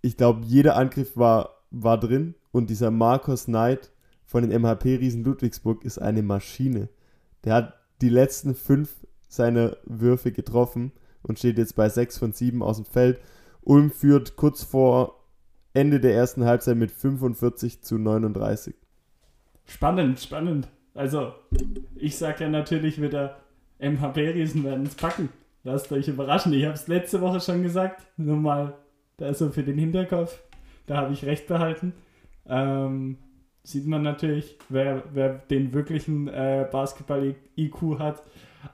ich 0.00 0.16
glaube, 0.16 0.46
jeder 0.46 0.76
Angriff 0.76 1.18
war, 1.18 1.62
war 1.70 2.00
drin. 2.00 2.34
Und 2.50 2.70
dieser 2.70 2.90
Marcos 2.90 3.44
Knight 3.44 3.92
von 4.24 4.42
den 4.42 4.58
MHP 4.58 5.00
Riesen 5.00 5.22
Ludwigsburg 5.22 5.84
ist 5.84 5.98
eine 5.98 6.22
Maschine. 6.22 6.88
Der 7.44 7.54
hat 7.54 7.74
die 8.00 8.08
letzten 8.08 8.54
fünf 8.54 9.06
seiner 9.28 9.76
Würfe 9.84 10.32
getroffen 10.32 10.92
und 11.22 11.38
steht 11.38 11.58
jetzt 11.58 11.76
bei 11.76 11.90
6 11.90 12.16
von 12.16 12.32
7 12.32 12.62
aus 12.62 12.76
dem 12.76 12.86
Feld. 12.86 13.20
Ulm 13.62 13.90
führt 13.90 14.36
kurz 14.36 14.62
vor 14.62 15.24
Ende 15.74 16.00
der 16.00 16.14
ersten 16.14 16.44
Halbzeit 16.44 16.76
mit 16.76 16.90
45 16.90 17.82
zu 17.82 17.98
39. 17.98 18.74
Spannend, 19.64 20.20
spannend. 20.20 20.68
Also, 20.94 21.32
ich 21.96 22.16
sage 22.16 22.44
ja 22.44 22.50
natürlich 22.50 23.00
wieder, 23.00 23.38
MHP-Riesen 23.78 24.64
werden 24.64 24.84
es 24.86 24.94
packen. 24.94 25.30
Lasst 25.64 25.90
euch 25.92 26.08
überraschen. 26.08 26.52
Ich 26.52 26.64
habe 26.64 26.74
es 26.74 26.88
letzte 26.88 27.20
Woche 27.20 27.40
schon 27.40 27.62
gesagt. 27.62 28.02
Nur 28.16 28.36
mal 28.36 28.74
da 29.16 29.32
so 29.32 29.50
für 29.50 29.62
den 29.62 29.78
Hinterkopf. 29.78 30.40
Da 30.86 30.96
habe 30.96 31.12
ich 31.12 31.24
recht 31.24 31.46
behalten. 31.46 31.94
Ähm, 32.48 33.16
sieht 33.62 33.86
man 33.86 34.02
natürlich, 34.02 34.58
wer, 34.68 35.04
wer 35.12 35.34
den 35.34 35.72
wirklichen 35.72 36.28
äh, 36.28 36.66
Basketball-IQ 36.70 37.98
hat. 38.00 38.22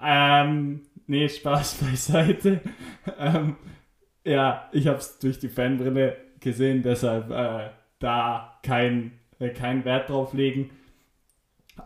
Ähm, 0.02 0.80
nee, 1.06 1.28
Spaß 1.28 1.74
beiseite. 1.82 2.62
ähm, 3.18 3.56
ja, 4.28 4.68
ich 4.72 4.86
habe 4.86 4.98
es 4.98 5.18
durch 5.18 5.38
die 5.38 5.48
Fanbrille 5.48 6.16
gesehen, 6.40 6.82
deshalb 6.82 7.30
äh, 7.30 7.70
da 7.98 8.58
kein, 8.62 9.12
äh, 9.38 9.50
kein 9.50 9.84
Wert 9.84 10.10
drauf 10.10 10.32
legen. 10.32 10.70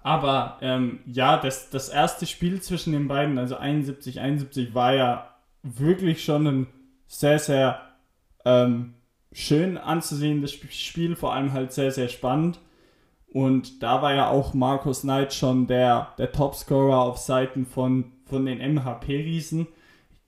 Aber 0.02 0.58
ähm, 0.62 1.00
ja, 1.06 1.37
das, 1.37 1.70
das 1.70 1.88
erste 1.88 2.26
Spiel 2.26 2.61
zwischen 2.62 2.92
den 2.92 3.08
beiden, 3.08 3.38
also 3.38 3.56
71, 3.56 4.20
71, 4.20 4.75
war 4.75 4.94
ja 4.94 5.34
wirklich 5.62 6.25
schon 6.25 6.46
ein 6.46 6.66
sehr, 7.06 7.38
sehr 7.38 7.80
ähm, 8.44 8.94
schön 9.32 9.78
anzusehendes 9.78 10.52
Spiel, 10.52 11.14
vor 11.16 11.34
allem 11.34 11.52
halt 11.52 11.72
sehr, 11.72 11.90
sehr 11.90 12.08
spannend. 12.08 12.58
Und 13.28 13.82
da 13.82 14.02
war 14.02 14.14
ja 14.14 14.28
auch 14.28 14.52
Markus 14.52 15.02
Knight 15.02 15.32
schon 15.32 15.66
der, 15.66 16.12
der 16.18 16.32
Topscorer 16.32 17.00
auf 17.00 17.16
Seiten 17.18 17.64
von, 17.64 18.12
von 18.26 18.44
den 18.44 18.58
MHP-Riesen. 18.58 19.68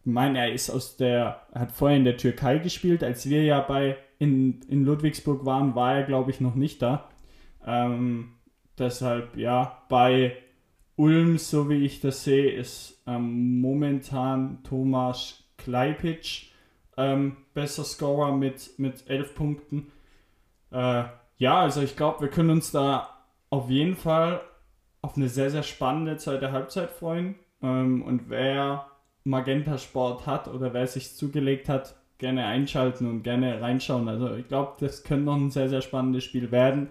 Meine, 0.05 0.39
er 0.39 0.53
ist 0.53 0.71
aus 0.71 0.97
der, 0.97 1.43
er 1.53 1.61
hat 1.61 1.73
vorher 1.73 1.97
in 1.97 2.05
der 2.05 2.17
Türkei 2.17 2.59
gespielt. 2.59 3.03
Als 3.03 3.29
wir 3.29 3.43
ja 3.43 3.61
bei 3.61 3.97
in, 4.19 4.61
in 4.69 4.85
Ludwigsburg 4.85 5.45
waren, 5.45 5.75
war 5.75 5.97
er, 5.97 6.03
glaube 6.05 6.31
ich, 6.31 6.41
noch 6.41 6.55
nicht 6.55 6.83
da. 6.83 7.09
Ähm, 7.67 8.35
deshalb, 8.79 9.37
ja, 9.37 9.83
bei 9.89 10.37
Ulm, 10.97 11.39
so 11.39 11.69
wie 11.69 11.85
ich 11.85 12.01
das 12.01 12.25
sehe, 12.25 12.53
ist 12.53 13.03
ähm, 13.07 13.61
momentan 13.61 14.63
Thomas 14.63 15.45
Kleipic 15.57 16.51
ähm, 16.97 17.37
besser 17.55 17.85
Scorer 17.85 18.37
mit, 18.37 18.79
mit 18.79 19.09
11 19.09 19.35
Punkten. 19.35 19.93
Äh, 20.71 21.05
ja, 21.39 21.61
also 21.61 21.83
ich 21.83 21.97
glaube, 21.97 22.23
wir 22.23 22.29
können 22.29 22.51
uns 22.51 22.71
da 22.71 23.09
auf 23.51 23.71
jeden 23.71 23.97
Fall 23.97 24.41
auf 25.03 25.17
eine 25.17 25.29
sehr, 25.29 25.51
sehr 25.51 25.63
spannende 25.63 26.17
zweite 26.17 26.53
Halbzeit 26.53 26.91
freuen. 26.91 27.35
Ähm, 27.63 28.03
und 28.03 28.31
wer 28.31 28.87
Magenta 29.25 29.79
Sport 29.79 30.27
hat 30.27 30.49
oder 30.49 30.73
wer 30.75 30.87
sich 30.87 31.17
zugelegt 31.17 31.69
hat, 31.69 31.97
gerne 32.19 32.47
einschalten 32.47 33.09
und 33.09 33.23
gerne 33.23 33.61
reinschauen. 33.61 34.09
Also 34.09 34.35
ich 34.35 34.49
glaube, 34.49 34.75
das 34.81 35.03
könnte 35.03 35.25
noch 35.25 35.37
ein 35.37 35.51
sehr, 35.51 35.69
sehr 35.69 35.83
spannendes 35.83 36.25
Spiel 36.25 36.51
werden, 36.51 36.89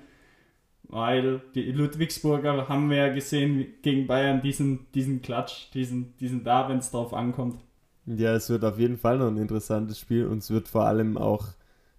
weil 0.83 1.41
die 1.55 1.71
Ludwigsburger 1.71 2.67
haben 2.67 2.89
wir 2.89 2.97
ja 2.97 3.13
gesehen 3.13 3.67
gegen 3.81 4.07
Bayern 4.07 4.41
diesen, 4.41 4.87
diesen 4.93 5.21
Klatsch, 5.21 5.73
diesen, 5.73 6.17
diesen 6.17 6.43
da, 6.43 6.67
wenn 6.69 6.79
es 6.79 6.91
drauf 6.91 7.13
ankommt. 7.13 7.59
Ja, 8.05 8.33
es 8.33 8.49
wird 8.49 8.65
auf 8.65 8.77
jeden 8.79 8.97
Fall 8.97 9.17
noch 9.17 9.27
ein 9.27 9.37
interessantes 9.37 9.99
Spiel 9.99 10.27
und 10.27 10.39
es 10.39 10.51
wird 10.51 10.67
vor 10.67 10.85
allem 10.85 11.17
auch 11.17 11.53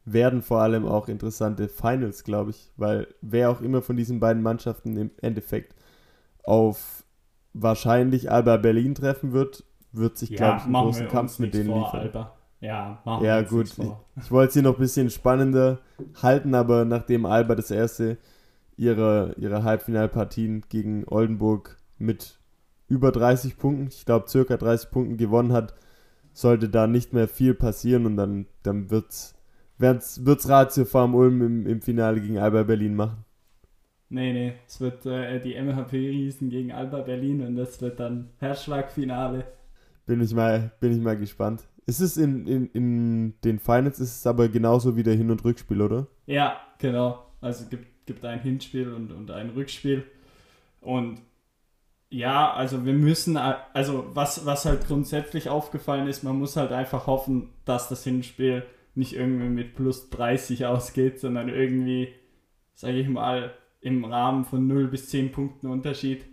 werden 0.04 0.42
vor 0.42 0.60
allem 0.60 0.86
auch 0.86 1.08
interessante 1.08 1.68
Finals, 1.68 2.24
glaube 2.24 2.50
ich, 2.50 2.70
weil 2.76 3.08
wer 3.22 3.50
auch 3.50 3.60
immer 3.60 3.82
von 3.82 3.96
diesen 3.96 4.20
beiden 4.20 4.42
Mannschaften 4.42 4.96
im 4.96 5.10
Endeffekt 5.20 5.74
auf 6.42 7.04
wahrscheinlich 7.54 8.30
Alba 8.30 8.58
Berlin 8.58 8.94
treffen 8.94 9.32
wird, 9.32 9.64
wird 9.96 10.18
sich, 10.18 10.30
ja, 10.30 10.36
glaube 10.36 10.58
ich, 10.58 10.64
einen 10.64 10.74
großen 10.74 11.08
Kampf 11.08 11.38
mit 11.38 11.54
denen 11.54 11.70
vor, 11.70 11.78
liefern. 11.78 12.00
Alba. 12.00 12.34
Ja, 12.60 13.02
machen 13.04 13.24
ja 13.24 13.42
gut. 13.42 13.66
Ich, 13.66 13.78
ich 14.22 14.30
wollte 14.30 14.54
sie 14.54 14.62
noch 14.62 14.74
ein 14.74 14.80
bisschen 14.80 15.10
spannender 15.10 15.80
halten, 16.22 16.54
aber 16.54 16.84
nachdem 16.84 17.26
Alba 17.26 17.54
das 17.54 17.70
erste 17.70 18.16
ihrer, 18.76 19.36
ihrer 19.36 19.64
Halbfinalpartien 19.64 20.64
gegen 20.68 21.04
Oldenburg 21.06 21.76
mit 21.98 22.38
über 22.88 23.12
30 23.12 23.58
Punkten, 23.58 23.88
ich 23.88 24.04
glaube 24.04 24.28
circa 24.28 24.56
30 24.56 24.90
Punkten 24.90 25.16
gewonnen 25.16 25.52
hat, 25.52 25.74
sollte 26.32 26.68
da 26.68 26.86
nicht 26.86 27.12
mehr 27.12 27.28
viel 27.28 27.54
passieren 27.54 28.06
und 28.06 28.16
dann, 28.16 28.46
dann 28.62 28.90
wird 28.90 29.10
es 29.10 29.34
wird's 29.78 30.48
Ratio 30.48 30.84
Farm 30.84 31.14
Ulm 31.14 31.42
im, 31.42 31.66
im 31.66 31.82
Finale 31.82 32.20
gegen 32.20 32.38
Alba 32.38 32.62
Berlin 32.62 32.94
machen. 32.94 33.24
Nee, 34.08 34.32
nee, 34.32 34.52
es 34.66 34.80
wird 34.80 35.06
äh, 35.06 35.40
die 35.40 35.54
MHP-Riesen 35.54 36.48
gegen 36.48 36.72
Alba 36.72 37.00
Berlin 37.00 37.42
und 37.42 37.56
das 37.56 37.80
wird 37.80 37.98
dann 38.00 38.30
Herzschlagfinale. 38.38 39.44
Bin 40.06 40.20
ich 40.20 40.34
mal, 40.34 40.72
bin 40.80 40.92
ich 40.92 41.02
mal 41.02 41.16
gespannt. 41.16 41.62
Ist 41.86 42.00
es 42.00 42.16
in, 42.16 42.46
in, 42.46 42.66
in 42.68 43.34
den 43.42 43.58
Finals, 43.58 44.00
ist 44.00 44.18
es 44.18 44.26
aber 44.26 44.48
genauso 44.48 44.96
wie 44.96 45.02
der 45.02 45.14
Hin- 45.14 45.30
und 45.30 45.44
Rückspiel, 45.44 45.82
oder? 45.82 46.06
Ja, 46.26 46.58
genau. 46.78 47.26
Also 47.40 47.66
gibt, 47.68 48.06
gibt 48.06 48.24
ein 48.24 48.40
Hinspiel 48.40 48.92
und, 48.92 49.12
und 49.12 49.30
ein 49.30 49.50
Rückspiel. 49.50 50.04
Und 50.80 51.20
ja, 52.08 52.52
also 52.52 52.84
wir 52.86 52.94
müssen, 52.94 53.36
also 53.36 54.06
was, 54.14 54.46
was 54.46 54.64
halt 54.64 54.86
grundsätzlich 54.86 55.48
aufgefallen 55.48 56.06
ist, 56.06 56.22
man 56.22 56.38
muss 56.38 56.56
halt 56.56 56.72
einfach 56.72 57.06
hoffen, 57.06 57.50
dass 57.64 57.88
das 57.88 58.04
Hinspiel 58.04 58.64
nicht 58.94 59.14
irgendwie 59.14 59.48
mit 59.48 59.74
plus 59.74 60.10
30 60.10 60.66
ausgeht, 60.66 61.18
sondern 61.18 61.48
irgendwie 61.48 62.14
sage 62.74 62.98
ich 62.98 63.08
mal, 63.08 63.54
im 63.80 64.04
Rahmen 64.04 64.44
von 64.44 64.66
0 64.66 64.88
bis 64.88 65.08
10 65.08 65.32
Punkten 65.32 65.68
Unterschied 65.68 66.24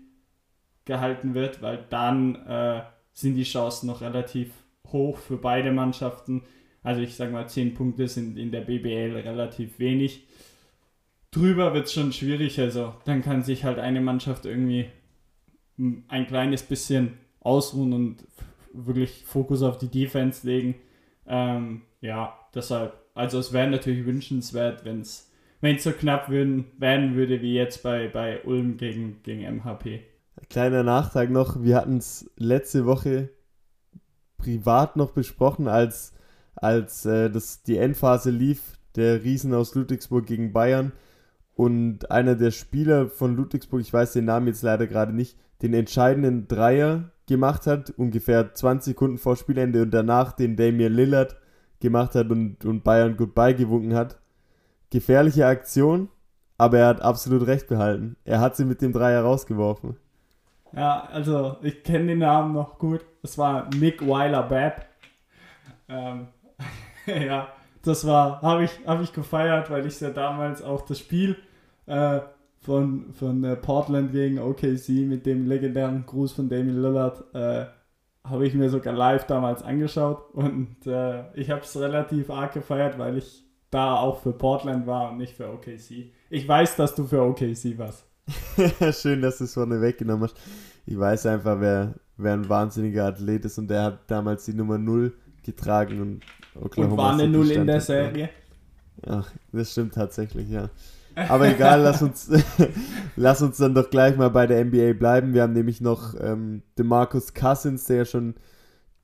gehalten 0.86 1.34
wird, 1.34 1.62
weil 1.62 1.86
dann 1.90 2.36
äh, 2.48 2.82
sind 3.14 3.36
die 3.36 3.44
Chancen 3.44 3.88
noch 3.88 4.02
relativ 4.02 4.52
hoch 4.88 5.18
für 5.18 5.38
beide 5.38 5.72
Mannschaften. 5.72 6.44
Also 6.84 7.02
ich 7.02 7.16
sage 7.16 7.32
mal, 7.32 7.48
10 7.48 7.74
Punkte 7.74 8.08
sind 8.08 8.38
in 8.38 8.52
der 8.52 8.62
BBL 8.62 9.16
relativ 9.16 9.80
wenig. 9.80 10.24
Drüber 11.32 11.74
wird 11.74 11.86
es 11.86 11.94
schon 11.94 12.12
schwierig, 12.12 12.60
also 12.60 12.94
dann 13.06 13.22
kann 13.22 13.42
sich 13.44 13.64
halt 13.64 13.80
eine 13.80 14.02
Mannschaft 14.02 14.46
irgendwie 14.46 14.88
ein 15.78 16.28
kleines 16.28 16.64
bisschen 16.64 17.18
ausruhen 17.40 17.94
und 17.94 18.18
wirklich 18.74 19.24
Fokus 19.26 19.64
auf 19.64 19.78
die 19.78 19.88
Defense 19.88 20.46
legen. 20.46 20.76
Ähm, 21.26 21.84
ja, 22.02 22.38
deshalb, 22.54 22.94
also 23.14 23.40
es 23.40 23.54
wäre 23.54 23.70
natürlich 23.70 24.06
wünschenswert, 24.06 24.84
wenn 24.84 25.02
es 25.02 25.32
so 25.80 25.92
knapp 25.92 26.30
würden, 26.30 26.66
werden 26.78 27.16
würde 27.16 27.42
wie 27.42 27.54
jetzt 27.54 27.82
bei, 27.84 28.08
bei 28.08 28.44
Ulm 28.44 28.78
gegen, 28.78 29.22
gegen 29.24 29.44
MHP. 29.58 30.02
Kleiner 30.52 30.84
Nachtrag 30.84 31.30
noch, 31.30 31.64
wir 31.64 31.78
hatten 31.78 31.96
es 31.96 32.30
letzte 32.36 32.86
Woche 32.86 33.30
privat 34.38 34.98
noch 34.98 35.12
besprochen, 35.12 35.70
als, 35.70 36.12
als 36.56 37.06
äh, 37.06 37.30
das, 37.30 37.64
die 37.64 37.78
Endphase 37.78 38.32
lief, 38.32 38.78
der 38.98 39.24
Riesen 39.24 39.54
aus 39.54 39.74
Ludwigsburg 39.76 40.26
gegen 40.26 40.52
Bayern 40.52 40.92
und 41.56 42.12
einer 42.12 42.36
der 42.36 42.52
Spieler 42.52 43.08
von 43.08 43.38
Ludwigsburg, 43.38 43.80
ich 43.80 43.94
weiß 43.94 44.12
den 44.12 44.26
Namen 44.26 44.48
jetzt 44.48 44.62
leider 44.62 44.88
gerade 44.88 45.14
nicht, 45.14 45.38
den 45.62 45.74
entscheidenden 45.74 46.50
Dreier 46.50 47.12
gemacht 47.28 47.66
hat, 47.66 47.92
ungefähr 47.92 48.54
20 48.54 48.92
Sekunden 48.92 49.20
vor 49.20 49.38
Spielende 49.38 49.82
und 49.82 49.92
danach 49.92 50.34
den 50.34 50.58
Damian 50.58 50.92
Lillard 50.92 51.38
gemacht 51.80 52.14
hat 52.14 52.30
und, 52.30 52.66
und 52.66 52.84
Bayern 52.84 53.16
Goodbye 53.16 53.56
gewunken 53.56 53.94
hat. 53.94 54.20
Gefährliche 54.90 55.46
Aktion, 55.46 56.10
aber 56.58 56.80
er 56.80 56.88
hat 56.88 57.02
absolut 57.02 57.48
recht 57.48 57.68
behalten. 57.68 58.18
Er 58.26 58.42
hat 58.42 58.58
sie 58.58 58.66
mit 58.66 58.82
dem 58.82 58.92
Dreier 58.92 59.22
rausgeworfen. 59.22 59.96
Ja, 60.74 61.08
also 61.12 61.58
ich 61.62 61.84
kenne 61.84 62.08
den 62.08 62.20
Namen 62.20 62.54
noch 62.54 62.80
gut. 62.80 63.02
Es 63.24 63.38
war 63.38 63.70
Nick 63.76 64.06
Weiler 64.08 64.44
Babb. 64.44 64.86
Ähm, 65.90 66.28
ja, 67.06 67.50
das 67.84 68.06
war, 68.06 68.42
habe 68.42 68.64
ich, 68.66 68.72
hab 68.86 69.02
ich 69.02 69.14
gefeiert, 69.14 69.70
weil 69.70 69.86
ich 69.86 70.00
ja 70.00 70.10
damals 70.10 70.62
auch 70.62 70.82
das 70.82 71.00
Spiel 71.00 71.36
äh, 71.88 72.20
von, 72.60 73.12
von 73.14 73.44
äh, 73.44 73.56
Portland 73.56 74.12
gegen 74.12 74.40
OKC 74.40 74.90
mit 75.08 75.26
dem 75.26 75.48
legendären 75.48 76.06
Gruß 76.06 76.34
von 76.34 76.48
Damien 76.48 76.82
Lillard 76.82 77.24
äh, 77.34 77.66
habe 78.24 78.46
ich 78.46 78.54
mir 78.54 78.70
sogar 78.70 78.94
live 78.94 79.26
damals 79.26 79.64
angeschaut 79.64 80.34
und 80.34 80.86
äh, 80.86 81.24
ich 81.34 81.50
habe 81.50 81.62
es 81.62 81.78
relativ 81.80 82.30
arg 82.30 82.54
gefeiert, 82.54 83.00
weil 83.00 83.18
ich 83.18 83.44
da 83.72 83.96
auch 83.96 84.20
für 84.20 84.32
Portland 84.32 84.86
war 84.86 85.12
und 85.12 85.18
nicht 85.18 85.34
für 85.34 85.50
OKC. 85.52 86.12
Ich 86.30 86.48
weiß, 86.48 86.76
dass 86.76 86.94
du 86.94 87.06
für 87.06 87.24
OKC 87.24 87.78
warst. 87.78 88.11
Schön, 88.94 89.22
dass 89.22 89.40
du 89.40 89.46
es 89.46 89.54
vorne 89.54 89.82
weggenommen 89.82 90.24
hast. 90.24 90.36
Ich 90.86 90.98
weiß 90.98 91.26
einfach, 91.28 91.60
wer, 91.60 91.96
wer 92.18 92.34
ein 92.34 92.50
wahnsinniger 92.50 93.06
Athlet 93.06 93.46
ist 93.46 93.58
und 93.58 93.68
der 93.68 93.84
hat 93.84 94.00
damals 94.10 94.46
die 94.46 94.54
Nummer 94.54 94.78
0 94.78 95.14
getragen 95.44 96.02
und 96.02 96.22
Oklahoma 96.56 96.92
Und 96.92 96.98
war 96.98 97.14
eine 97.14 97.28
0 97.28 97.52
in 97.52 97.68
der 97.68 97.82
Serie. 97.82 98.30
Ach, 99.08 99.30
das 99.52 99.72
stimmt 99.72 99.94
tatsächlich, 99.94 100.50
ja. 100.50 100.70
Aber 101.16 101.48
egal, 101.48 101.82
lass 101.82 102.02
uns, 102.02 102.30
lass 103.16 103.42
uns 103.42 103.58
dann 103.58 103.74
doch 103.74 103.90
gleich 103.90 104.16
mal 104.16 104.30
bei 104.30 104.48
der 104.48 104.64
NBA 104.64 104.94
bleiben. 104.94 105.34
Wir 105.34 105.44
haben 105.44 105.54
nämlich 105.54 105.82
noch 105.82 106.16
ähm, 106.20 106.64
DeMarcus 106.78 107.34
Cousins, 107.34 107.86
der 107.86 107.98
ja 107.98 108.06
schon 108.06 108.36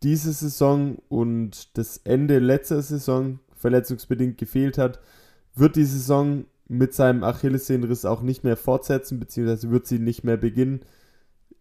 diese 0.04 0.32
Saison 0.32 0.98
und 1.10 1.78
das 1.78 1.98
Ende 1.98 2.40
letzter 2.40 2.82
Saison 2.82 3.40
verletzungsbedingt 3.56 4.38
gefehlt 4.38 4.78
hat, 4.78 5.00
wird 5.56 5.76
die 5.76 5.86
Saison 5.86 6.46
mit 6.68 6.94
seinem 6.94 7.24
Achillessehnenriss 7.24 8.06
auch 8.06 8.22
nicht 8.22 8.44
mehr 8.44 8.58
fortsetzen, 8.58 9.20
beziehungsweise 9.20 9.72
wird 9.72 9.88
sie 9.88 10.00
nicht 10.00 10.24
mehr 10.24 10.38
beginnen. 10.38 10.82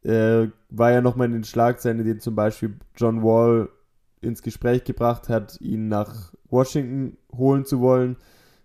Äh, 0.02 0.48
war 0.70 0.92
ja 0.92 1.00
nochmal 1.00 1.26
in 1.26 1.32
den 1.32 1.44
Schlagzeilen, 1.44 2.00
in 2.00 2.06
denen 2.06 2.20
zum 2.20 2.34
Beispiel 2.34 2.76
John 2.96 3.22
Wall 3.22 3.68
ins 4.20 4.42
Gespräch 4.42 4.84
gebracht 4.84 5.28
hat, 5.28 5.60
ihn 5.60 5.88
nach 5.88 6.32
Washington 6.48 7.16
holen 7.32 7.64
zu 7.64 7.80
wollen. 7.80 8.16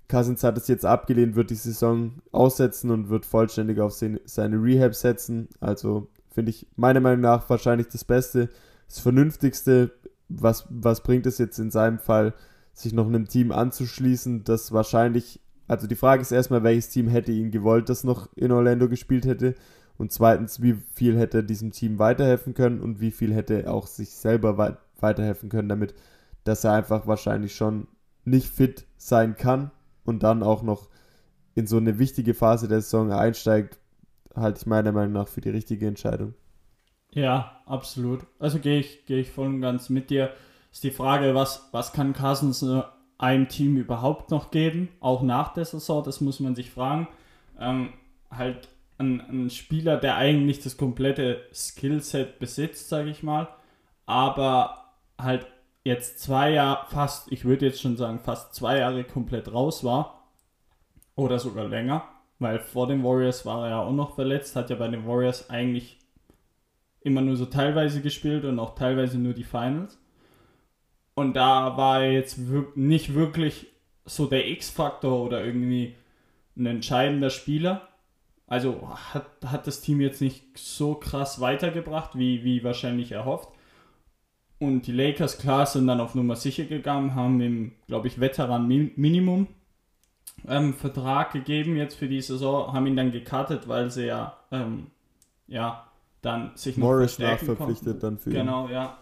Cousins 0.08 0.43
hat 0.43 0.58
es 0.58 0.67
jetzt 0.67 0.86
abgelehnt, 0.86 1.36
wird 1.36 1.49
die 1.49 1.56
Saison 1.56 2.21
aussetzen 2.32 2.91
und 2.91 3.10
wird 3.10 3.25
vollständig 3.25 3.80
auf 3.80 3.93
seine 3.93 4.62
Rehab 4.62 4.93
setzen. 4.93 5.47
Also 5.62 6.10
finde 6.30 6.51
ich 6.51 6.67
meiner 6.75 6.99
Meinung 6.99 7.21
nach 7.21 7.49
wahrscheinlich 7.49 7.88
das 7.88 8.04
Beste, 8.04 8.49
das 8.88 8.99
Vernünftigste. 8.99 9.91
Was, 10.27 10.65
was 10.69 11.01
bringt 11.01 11.25
es 11.25 11.38
jetzt 11.38 11.60
in 11.60 11.71
seinem 11.71 11.99
Fall, 11.99 12.34
sich 12.73 12.93
noch 12.93 13.08
einem 13.08 13.27
Team 13.27 13.51
anzuschließen, 13.51 14.43
das 14.43 14.71
wahrscheinlich, 14.71 15.41
also 15.67 15.88
die 15.88 15.95
Frage 15.95 16.21
ist 16.21 16.32
erstmal, 16.32 16.63
welches 16.63 16.89
Team 16.89 17.08
hätte 17.08 17.32
ihn 17.32 17.52
gewollt, 17.52 17.89
das 17.89 18.04
noch 18.04 18.30
in 18.36 18.52
Orlando 18.52 18.89
gespielt 18.89 19.26
hätte. 19.26 19.56
Und 19.97 20.12
zweitens, 20.12 20.62
wie 20.62 20.76
viel 20.93 21.17
hätte 21.17 21.39
er 21.39 21.43
diesem 21.43 21.71
Team 21.71 22.00
weiterhelfen 22.00 22.54
können 22.54 22.82
und 22.82 23.00
wie 23.00 23.12
viel 23.12 23.34
hätte 23.34 23.63
er 23.63 23.74
auch 23.74 23.88
sich 23.88 24.10
selber 24.15 24.78
weiterhelfen 25.00 25.50
können, 25.50 25.69
damit, 25.69 25.93
dass 26.43 26.63
er 26.63 26.74
einfach 26.74 27.08
wahrscheinlich 27.08 27.56
schon 27.56 27.88
nicht 28.26 28.47
fit 28.47 28.86
sein 28.97 29.36
kann 29.36 29.71
und 30.04 30.24
dann 30.24 30.43
auch 30.43 30.63
noch 30.63 30.89
in 31.56 31.67
so 31.67 31.78
eine 31.78 32.00
wichtige 32.00 32.34
Phase 32.34 32.67
der 32.67 32.82
Saison 32.82 33.12
einsteigt, 33.12 33.78
halte 34.36 34.60
ich 34.62 34.65
meiner 34.65 34.91
Meinung 34.91 35.13
nach 35.13 35.28
für 35.28 35.41
die 35.41 35.50
richtige 35.50 35.88
Entscheidung. 35.88 36.34
Ja, 37.13 37.62
absolut. 37.65 38.26
Also 38.39 38.60
gehe 38.60 38.80
ich, 38.80 39.06
gehe 39.06 39.19
ich 39.19 39.32
voll 39.32 39.47
und 39.47 39.62
ganz 39.62 39.89
mit 39.89 40.10
dir. 40.10 40.32
Ist 40.71 40.84
die 40.84 40.91
Frage, 40.91 41.36
was, 41.36 41.67
was 41.74 41.91
kann 41.91 42.13
äh, 42.13 42.82
einem 43.21 43.47
Team 43.47 43.77
überhaupt 43.77 44.31
noch 44.31 44.51
geben, 44.51 44.89
auch 44.99 45.21
nach 45.21 45.53
der 45.53 45.65
Saison, 45.65 46.03
das 46.03 46.21
muss 46.21 46.39
man 46.39 46.55
sich 46.55 46.71
fragen. 46.71 47.07
Ähm, 47.60 47.93
halt 48.31 48.67
ein, 48.97 49.21
ein 49.21 49.49
Spieler, 49.49 49.97
der 49.97 50.15
eigentlich 50.15 50.62
das 50.62 50.77
komplette 50.77 51.41
Skillset 51.53 52.39
besitzt, 52.39 52.89
sage 52.89 53.10
ich 53.10 53.23
mal, 53.23 53.47
aber 54.05 54.93
halt 55.17 55.47
jetzt 55.84 56.19
zwei 56.19 56.51
Jahre, 56.51 56.86
fast, 56.89 57.31
ich 57.31 57.45
würde 57.45 57.65
jetzt 57.67 57.81
schon 57.81 57.97
sagen, 57.97 58.19
fast 58.19 58.55
zwei 58.55 58.79
Jahre 58.79 59.03
komplett 59.03 59.51
raus 59.51 59.84
war. 59.84 60.17
Oder 61.15 61.39
sogar 61.39 61.67
länger, 61.67 62.03
weil 62.39 62.60
vor 62.60 62.88
den 62.88 63.03
Warriors 63.03 63.45
war 63.45 63.65
er 63.65 63.69
ja 63.69 63.81
auch 63.81 63.91
noch 63.91 64.15
verletzt, 64.15 64.55
hat 64.55 64.69
ja 64.69 64.75
bei 64.75 64.88
den 64.88 65.05
Warriors 65.05 65.49
eigentlich 65.49 65.99
immer 67.01 67.21
nur 67.21 67.36
so 67.36 67.45
teilweise 67.45 68.01
gespielt 68.01 68.45
und 68.45 68.60
auch 68.60 68.75
teilweise 68.75 69.19
nur 69.19 69.34
die 69.34 69.43
Finals. 69.43 70.01
Und 71.13 71.36
da 71.36 71.78
war 71.78 72.04
jetzt 72.04 72.39
nicht 72.76 73.13
wirklich 73.13 73.67
so 74.06 74.26
der 74.26 74.50
X-Faktor 74.50 75.26
oder 75.26 75.43
irgendwie 75.43 75.95
ein 76.58 76.65
entscheidender 76.65 77.30
Spieler. 77.30 77.88
Also 78.47 78.89
hat, 79.13 79.28
hat 79.45 79.67
das 79.67 79.82
Team 79.82 80.02
jetzt 80.02 80.21
nicht 80.21 80.58
so 80.58 80.95
krass 80.95 81.39
weitergebracht, 81.39 82.17
wie, 82.17 82.43
wie 82.43 82.63
wahrscheinlich 82.63 83.12
erhofft. 83.12 83.50
Und 84.60 84.84
die 84.88 84.91
Lakers, 84.91 85.38
klar, 85.38 85.65
sind 85.65 85.88
dann 85.88 86.00
auf 86.02 86.15
Nummer 86.15 86.36
sicher 86.36 86.65
gegangen, 86.65 87.15
haben 87.15 87.41
ihm, 87.41 87.71
glaube 87.88 88.08
ich, 88.08 88.19
Veteran-Minimum 88.19 89.47
ähm, 90.47 90.74
Vertrag 90.74 91.32
gegeben 91.34 91.78
jetzt 91.78 91.95
für 91.95 92.08
die 92.08 92.21
Saison, 92.21 92.74
haben 92.74 92.88
ihn 92.88 92.95
dann 92.95 93.12
gekartet, 93.12 93.67
weil 93.67 93.89
sie 93.89 94.06
ja, 94.06 94.38
ähm, 94.52 94.88
ja, 95.47 95.88
dann 96.21 96.52
sich 96.56 96.78
Morris 96.78 97.19
nachverpflichtet 97.19 97.86
konnten. 97.86 98.00
dann 98.00 98.17
für 98.17 98.30
Genau, 98.30 98.67
ihn. 98.67 98.74
ja. 98.74 98.97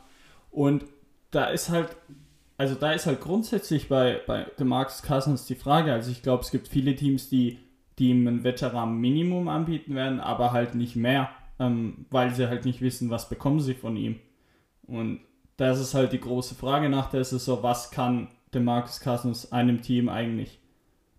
Und 0.52 0.86
da 1.32 1.46
ist 1.46 1.70
halt, 1.70 1.96
also 2.58 2.76
da 2.76 2.92
ist 2.92 3.06
halt 3.06 3.22
grundsätzlich 3.22 3.90
bei, 3.90 4.20
bei 4.26 4.46
DeMarcus 4.60 5.04
Cousins 5.04 5.46
die 5.46 5.56
Frage, 5.56 5.94
also 5.94 6.12
ich 6.12 6.22
glaube, 6.22 6.44
es 6.44 6.52
gibt 6.52 6.68
viele 6.68 6.96
Teams, 6.96 7.30
die, 7.30 7.60
die 7.98 8.10
ihm 8.10 8.28
ein 8.28 8.44
Veteran-Minimum 8.44 9.48
anbieten 9.48 9.96
werden, 9.96 10.20
aber 10.20 10.52
halt 10.52 10.76
nicht 10.76 10.96
mehr, 10.96 11.30
ähm, 11.60 12.06
weil 12.10 12.34
sie 12.34 12.48
halt 12.48 12.66
nicht 12.66 12.82
wissen, 12.82 13.10
was 13.10 13.30
bekommen 13.30 13.60
sie 13.60 13.74
von 13.74 13.96
ihm. 13.96 14.20
Und 14.88 15.22
das 15.58 15.80
ist 15.80 15.94
halt 15.94 16.14
die 16.14 16.20
große 16.20 16.56
Frage 16.56 16.90
nach 16.90 17.10
der 17.10 17.24
Saison, 17.24 17.62
was 17.62 17.92
kann 17.92 18.30
Marcus 18.58 19.02
Cousins 19.02 19.52
einem 19.52 19.82
Team 19.82 20.10
eigentlich 20.10 20.60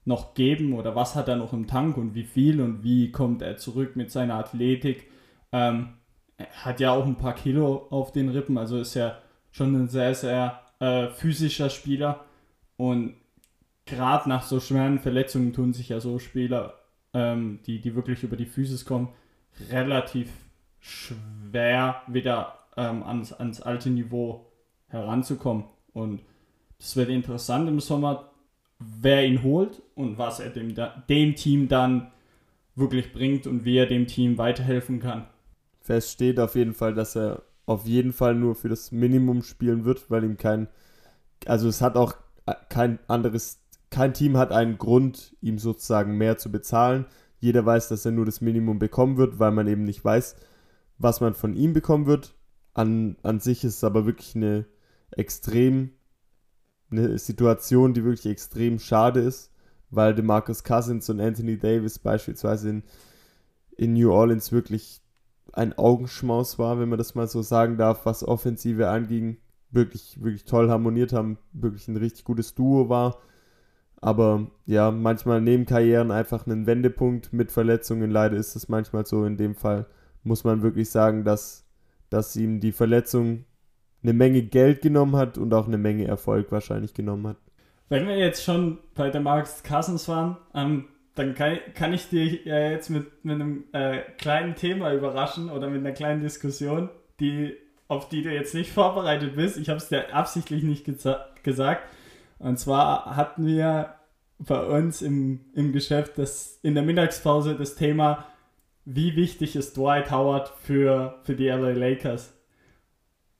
noch 0.04 0.34
geben 0.34 0.72
oder 0.72 0.96
was 0.96 1.14
hat 1.14 1.28
er 1.28 1.36
noch 1.36 1.52
im 1.52 1.66
Tank 1.66 1.96
und 1.96 2.14
wie 2.14 2.24
viel 2.24 2.60
und 2.60 2.82
wie 2.82 3.12
kommt 3.12 3.42
er 3.42 3.58
zurück 3.58 3.96
mit 3.96 4.10
seiner 4.10 4.34
Athletik. 4.34 5.08
Ähm, 5.52 5.90
er 6.38 6.48
hat 6.64 6.80
ja 6.80 6.92
auch 6.92 7.04
ein 7.04 7.16
paar 7.16 7.34
Kilo 7.34 7.86
auf 7.90 8.12
den 8.12 8.30
Rippen, 8.30 8.58
also 8.58 8.78
ist 8.78 8.94
ja 8.94 9.18
schon 9.52 9.74
ein 9.74 9.88
sehr, 9.88 10.14
sehr 10.14 10.60
äh, 10.78 11.08
physischer 11.08 11.70
Spieler 11.70 12.24
und 12.76 13.14
gerade 13.86 14.28
nach 14.28 14.42
so 14.42 14.60
schweren 14.60 14.98
Verletzungen 14.98 15.52
tun 15.52 15.72
sich 15.72 15.88
ja 15.88 16.00
so 16.00 16.18
Spieler, 16.18 16.74
ähm, 17.12 17.60
die, 17.66 17.80
die 17.80 17.94
wirklich 17.94 18.22
über 18.22 18.36
die 18.36 18.46
Physis 18.46 18.84
kommen, 18.84 19.08
relativ 19.70 20.30
schwer 20.78 22.02
wieder 22.06 22.58
ähm, 22.76 23.02
ans, 23.02 23.32
ans 23.32 23.60
alte 23.60 23.90
Niveau 23.90 24.46
heranzukommen. 24.88 25.64
Und 25.92 26.22
das 26.78 26.96
wird 26.96 27.10
interessant 27.10 27.68
im 27.68 27.80
Sommer, 27.80 28.30
wer 28.78 29.26
ihn 29.26 29.42
holt 29.42 29.82
und 29.94 30.18
was 30.18 30.40
er 30.40 30.50
dem, 30.50 30.74
dem 31.08 31.34
Team 31.34 31.68
dann 31.68 32.10
wirklich 32.74 33.12
bringt 33.12 33.46
und 33.46 33.64
wie 33.64 33.76
er 33.76 33.86
dem 33.86 34.06
Team 34.06 34.38
weiterhelfen 34.38 35.00
kann. 35.00 35.26
Fest 35.80 36.12
steht 36.12 36.38
auf 36.38 36.54
jeden 36.54 36.72
Fall, 36.72 36.94
dass 36.94 37.16
er 37.16 37.42
auf 37.70 37.86
jeden 37.86 38.12
Fall 38.12 38.34
nur 38.34 38.54
für 38.56 38.68
das 38.68 38.90
Minimum 38.90 39.42
spielen 39.42 39.84
wird, 39.84 40.10
weil 40.10 40.24
ihm 40.24 40.36
kein, 40.36 40.68
also 41.46 41.68
es 41.68 41.80
hat 41.80 41.96
auch 41.96 42.14
kein 42.68 42.98
anderes 43.06 43.60
kein 43.90 44.14
Team 44.14 44.36
hat 44.36 44.52
einen 44.52 44.78
Grund, 44.78 45.36
ihm 45.40 45.58
sozusagen 45.58 46.16
mehr 46.16 46.38
zu 46.38 46.50
bezahlen. 46.50 47.06
Jeder 47.40 47.66
weiß, 47.66 47.88
dass 47.88 48.04
er 48.04 48.12
nur 48.12 48.24
das 48.24 48.40
Minimum 48.40 48.78
bekommen 48.78 49.16
wird, 49.16 49.38
weil 49.38 49.50
man 49.50 49.66
eben 49.66 49.84
nicht 49.84 50.04
weiß, 50.04 50.36
was 50.98 51.20
man 51.20 51.34
von 51.34 51.54
ihm 51.54 51.72
bekommen 51.72 52.06
wird. 52.06 52.34
An, 52.72 53.16
an 53.22 53.40
sich 53.40 53.64
ist 53.64 53.76
es 53.76 53.84
aber 53.84 54.06
wirklich 54.06 54.36
eine 54.36 54.66
extrem, 55.10 55.90
eine 56.90 57.18
Situation, 57.18 57.94
die 57.94 58.04
wirklich 58.04 58.26
extrem 58.26 58.78
schade 58.78 59.20
ist, 59.20 59.52
weil 59.90 60.14
DeMarcus 60.14 60.62
Cousins 60.62 61.10
und 61.10 61.20
Anthony 61.20 61.58
Davis 61.58 61.98
beispielsweise 61.98 62.70
in, 62.70 62.82
in 63.76 63.94
New 63.94 64.12
Orleans 64.12 64.52
wirklich 64.52 64.99
ein 65.52 65.76
Augenschmaus 65.76 66.58
war, 66.58 66.78
wenn 66.78 66.88
man 66.88 66.98
das 66.98 67.14
mal 67.14 67.28
so 67.28 67.42
sagen 67.42 67.76
darf, 67.76 68.06
was 68.06 68.26
Offensive 68.26 68.88
anging. 68.88 69.38
Wirklich, 69.70 70.22
wirklich 70.22 70.44
toll 70.44 70.68
harmoniert 70.68 71.12
haben, 71.12 71.38
wirklich 71.52 71.86
ein 71.86 71.96
richtig 71.96 72.24
gutes 72.24 72.54
Duo 72.54 72.88
war. 72.88 73.18
Aber 74.00 74.50
ja, 74.66 74.90
manchmal 74.90 75.40
nehmen 75.40 75.66
Karrieren 75.66 76.10
einfach 76.10 76.46
einen 76.46 76.66
Wendepunkt 76.66 77.32
mit 77.32 77.52
Verletzungen. 77.52 78.10
Leider 78.10 78.36
ist 78.36 78.56
es 78.56 78.68
manchmal 78.68 79.06
so. 79.06 79.24
In 79.24 79.36
dem 79.36 79.54
Fall 79.54 79.86
muss 80.24 80.42
man 80.44 80.62
wirklich 80.62 80.90
sagen, 80.90 81.24
dass, 81.24 81.66
dass 82.08 82.34
ihm 82.34 82.60
die 82.60 82.72
Verletzung 82.72 83.44
eine 84.02 84.14
Menge 84.14 84.42
Geld 84.42 84.82
genommen 84.82 85.16
hat 85.16 85.38
und 85.38 85.52
auch 85.52 85.66
eine 85.66 85.78
Menge 85.78 86.06
Erfolg 86.06 86.50
wahrscheinlich 86.50 86.94
genommen 86.94 87.28
hat. 87.28 87.36
Wenn 87.90 88.06
wir 88.06 88.16
jetzt 88.16 88.42
schon 88.42 88.78
bei 88.94 89.10
der 89.10 89.20
Marks 89.20 89.62
Cousins 89.62 90.08
waren, 90.08 90.36
ähm, 90.54 90.84
dann 91.20 91.34
kann, 91.34 91.58
kann, 91.74 91.92
ich 91.92 92.08
dir 92.08 92.46
äh, 92.46 92.72
jetzt 92.72 92.88
mit, 92.88 93.24
mit 93.24 93.34
einem 93.34 93.64
äh, 93.72 93.98
kleinen 94.16 94.54
Thema 94.54 94.92
überraschen 94.92 95.50
oder 95.50 95.68
mit 95.68 95.80
einer 95.80 95.92
kleinen 95.92 96.22
Diskussion, 96.22 96.88
die, 97.20 97.54
auf 97.88 98.08
die 98.08 98.22
du 98.22 98.32
jetzt 98.32 98.54
nicht 98.54 98.72
vorbereitet 98.72 99.36
bist. 99.36 99.58
Ich 99.58 99.68
habe 99.68 99.76
es 99.76 99.88
dir 99.88 100.14
absichtlich 100.14 100.62
nicht 100.62 100.86
gesagt. 101.42 101.82
Und 102.38 102.58
zwar 102.58 103.16
hatten 103.16 103.46
wir 103.46 103.96
bei 104.38 104.62
uns 104.62 105.02
im, 105.02 105.40
im 105.52 105.72
Geschäft 105.72 106.16
das, 106.16 106.58
in 106.62 106.74
der 106.74 106.82
Mittagspause 106.82 107.54
das 107.54 107.74
Thema, 107.74 108.24
wie 108.86 109.14
wichtig 109.14 109.56
ist 109.56 109.76
Dwight 109.76 110.10
Howard 110.10 110.48
für, 110.62 111.18
für 111.24 111.34
die 111.34 111.48
LA 111.48 111.72
Lakers. 111.72 112.32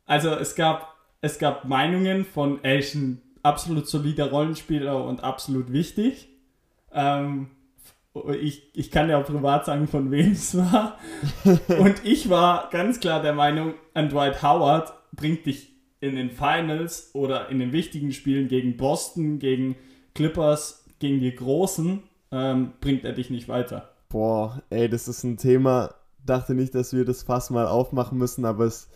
Also 0.04 0.34
es 0.34 0.54
gab, 0.54 0.94
es 1.22 1.38
gab 1.38 1.64
Meinungen 1.64 2.26
von, 2.26 2.60
ein 2.62 3.22
absolut 3.42 3.88
solider 3.88 4.30
Rollenspieler 4.30 5.02
und 5.02 5.24
absolut 5.24 5.72
wichtig. 5.72 6.28
Ähm, 6.92 7.48
ich, 8.40 8.70
ich 8.74 8.90
kann 8.90 9.08
ja 9.08 9.18
auch 9.18 9.26
privat 9.26 9.66
sagen, 9.66 9.86
von 9.86 10.10
wem 10.10 10.32
es 10.32 10.56
war. 10.56 10.98
und 11.78 12.04
ich 12.04 12.28
war 12.28 12.68
ganz 12.70 13.00
klar 13.00 13.22
der 13.22 13.32
Meinung, 13.32 13.74
an 13.94 14.08
Dwight 14.08 14.42
Howard 14.42 14.92
bringt 15.12 15.46
dich 15.46 15.70
in 16.00 16.16
den 16.16 16.30
Finals 16.30 17.10
oder 17.14 17.48
in 17.50 17.58
den 17.58 17.72
wichtigen 17.72 18.12
Spielen 18.12 18.48
gegen 18.48 18.76
Boston, 18.76 19.38
gegen 19.38 19.76
Clippers, 20.14 20.84
gegen 20.98 21.20
die 21.20 21.34
Großen, 21.34 22.02
ähm, 22.32 22.72
bringt 22.80 23.04
er 23.04 23.12
dich 23.12 23.30
nicht 23.30 23.48
weiter. 23.48 23.90
Boah, 24.08 24.62
ey, 24.70 24.88
das 24.88 25.08
ist 25.08 25.22
ein 25.24 25.36
Thema. 25.36 25.94
Dachte 26.24 26.54
nicht, 26.54 26.74
dass 26.74 26.92
wir 26.92 27.04
das 27.04 27.22
fast 27.22 27.50
mal 27.50 27.66
aufmachen 27.66 28.18
müssen, 28.18 28.44
aber 28.44 28.64
es 28.64 28.82
ist 28.82 28.90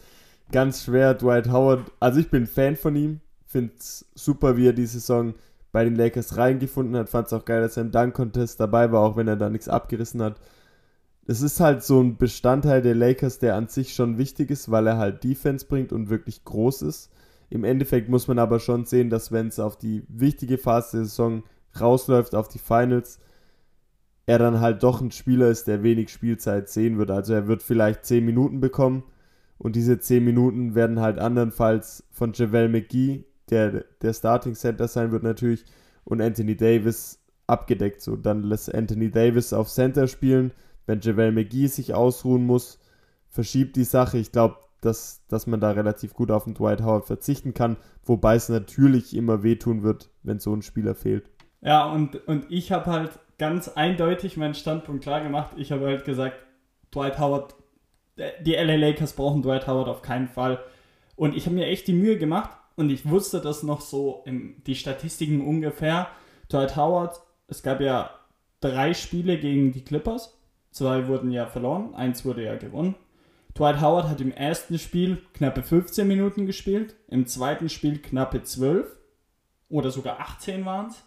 ganz 0.51 0.85
schwer. 0.85 1.15
Dwight 1.15 1.49
Howard, 1.51 1.91
also 2.01 2.21
ich 2.21 2.31
bin 2.31 2.47
Fan 2.47 2.77
von 2.77 2.97
ihm, 2.97 3.21
finde 3.47 3.75
es 3.79 4.07
super, 4.15 4.57
wie 4.57 4.69
er 4.69 4.73
die 4.73 4.87
Saison 4.87 5.35
bei 5.75 5.85
den 5.85 5.97
Lakers 5.97 6.37
reingefunden 6.37 6.95
hat. 6.95 7.11
Fand 7.11 7.27
es 7.27 7.33
auch 7.33 7.45
geil, 7.45 7.61
dass 7.61 7.77
er 7.77 7.83
im 7.83 7.91
Dunk-Contest 7.91 8.61
dabei 8.61 8.93
war, 8.93 9.01
auch 9.01 9.17
wenn 9.17 9.27
er 9.27 9.35
da 9.35 9.51
nichts 9.51 9.69
abgerissen 9.69 10.23
hat. 10.23 10.41
Es 11.27 11.43
ist 11.43 11.59
halt 11.59 11.83
so 11.83 12.01
ein 12.01 12.17
Bestandteil 12.17 12.81
der 12.81 12.95
Lakers, 12.95 13.41
der 13.41 13.57
an 13.57 13.67
sich 13.67 13.93
schon 13.93 14.17
wichtig 14.17 14.53
ist, 14.53 14.71
weil 14.71 14.87
er 14.87 14.99
halt 14.99 15.25
Defense 15.25 15.67
bringt 15.67 15.93
und 15.93 16.11
wirklich 16.11 16.45
groß 16.45 16.83
ist. 16.83 17.11
Im 17.51 17.65
Endeffekt 17.65 18.09
muss 18.09 18.29
man 18.29 18.39
aber 18.39 18.61
schon 18.61 18.85
sehen, 18.85 19.11
dass 19.11 19.33
wenn 19.33 19.49
es 19.49 19.59
auf 19.59 19.77
die 19.77 20.05
wichtige 20.07 20.59
Phase 20.59 20.99
der 20.99 21.07
Saison 21.07 21.43
rausläuft, 21.81 22.37
auf 22.37 22.47
die 22.47 22.61
Finals, 22.61 23.19
er 24.27 24.39
dann 24.39 24.61
halt 24.61 24.85
doch 24.85 25.01
ein 25.01 25.11
Spieler 25.11 25.49
ist, 25.49 25.67
der 25.67 25.83
wenig 25.83 26.09
Spielzeit 26.11 26.69
sehen 26.69 26.99
wird. 26.99 27.11
Also 27.11 27.35
er 27.35 27.49
wird 27.49 27.65
vielleicht 27.65 28.07
10 28.07 28.25
Minuten 28.25 28.61
bekommen 28.61 29.03
und 29.59 29.75
diese 29.75 29.99
10 29.99 30.25
Minuten 30.25 30.77
werden 30.77 31.01
halt 31.01 31.19
andernfalls 31.19 32.05
von 32.13 32.33
Javel 32.33 32.69
McGee, 32.69 33.25
der 33.51 33.85
der 34.03 34.13
Starting 34.13 34.55
Center 34.55 34.89
sein 34.89 35.13
wird 35.13 35.23
natürlich, 35.23 35.65
und 36.05 36.21
Anthony 36.21 36.57
Davis 36.57 37.21
abgedeckt. 37.47 38.01
So, 38.01 38.17
dann 38.17 38.43
lässt 38.43 38.75
Anthony 38.75 39.11
Davis 39.11 39.53
auf 39.53 39.69
Center 39.69 40.07
spielen. 40.07 40.53
Wenn 40.87 41.01
Javel 41.01 41.33
McGee 41.33 41.67
sich 41.67 41.95
ausruhen 41.95 42.45
muss, 42.45 42.79
verschiebt 43.29 43.77
die 43.77 43.85
Sache. 43.85 44.19
Ich 44.19 44.33
glaube, 44.33 44.57
dass, 44.81 45.27
dass 45.29 45.47
man 45.47 45.61
da 45.61 45.71
relativ 45.71 46.13
gut 46.13 46.31
auf 46.31 46.45
den 46.45 46.55
Dwight 46.55 46.83
Howard 46.83 47.07
verzichten 47.07 47.55
kann, 47.55 47.79
wobei 48.05 48.35
es 48.35 48.51
natürlich 48.51 49.17
immer 49.17 49.43
wehtun 49.43 49.83
wird, 49.83 50.11
wenn 50.23 50.39
so 50.39 50.55
ein 50.55 50.61
Spieler 50.61 50.95
fehlt. 50.95 51.31
Ja, 51.63 51.91
und, 51.91 52.17
und 52.29 52.47
ich 52.51 52.71
habe 52.71 52.91
halt 52.93 53.19
ganz 53.39 53.69
eindeutig 53.69 54.37
meinen 54.37 54.55
Standpunkt 54.55 55.03
klar 55.03 55.23
gemacht. 55.23 55.53
Ich 55.57 55.73
habe 55.73 55.87
halt 55.87 56.05
gesagt, 56.05 56.37
Dwight 56.95 57.19
Howard, 57.19 57.55
äh, 58.17 58.31
die 58.43 58.53
LA 58.53 58.77
Lakers 58.77 59.15
brauchen 59.15 59.41
Dwight 59.41 59.67
Howard 59.67 59.89
auf 59.89 60.03
keinen 60.03 60.29
Fall. 60.29 60.61
Und 61.17 61.35
ich 61.35 61.47
habe 61.47 61.55
mir 61.55 61.67
echt 61.67 61.87
die 61.87 61.95
Mühe 61.95 62.19
gemacht 62.19 62.51
und 62.77 62.91
ich 62.91 63.09
wusste 63.09 63.41
das 63.41 63.63
noch 63.63 63.81
so, 63.81 64.23
im, 64.27 64.63
die 64.67 64.75
Statistiken 64.75 65.47
ungefähr. 65.47 66.09
Dwight 66.51 66.77
Howard, 66.77 67.21
es 67.47 67.63
gab 67.63 67.81
ja 67.81 68.11
drei 68.61 68.95
Spiele 68.95 69.39
gegen 69.39 69.73
die 69.73 69.85
Clippers. 69.85 70.39
Zwei 70.71 71.07
wurden 71.07 71.31
ja 71.31 71.47
verloren, 71.47 71.95
eins 71.95 72.25
wurde 72.25 72.45
ja 72.45 72.57
gewonnen. 72.57 72.97
Dwight 73.57 73.81
Howard 73.81 74.09
hat 74.09 74.21
im 74.21 74.33
ersten 74.33 74.79
Spiel 74.79 75.23
knappe 75.35 75.63
15 75.63 76.07
Minuten 76.09 76.47
gespielt, 76.47 76.97
im 77.09 77.27
zweiten 77.27 77.69
Spiel 77.69 77.99
knappe 77.99 78.43
12 78.43 78.87
oder 79.69 79.93
sogar 79.93 80.19
18 80.19 80.65
waren 80.65 80.89
es 80.89 81.05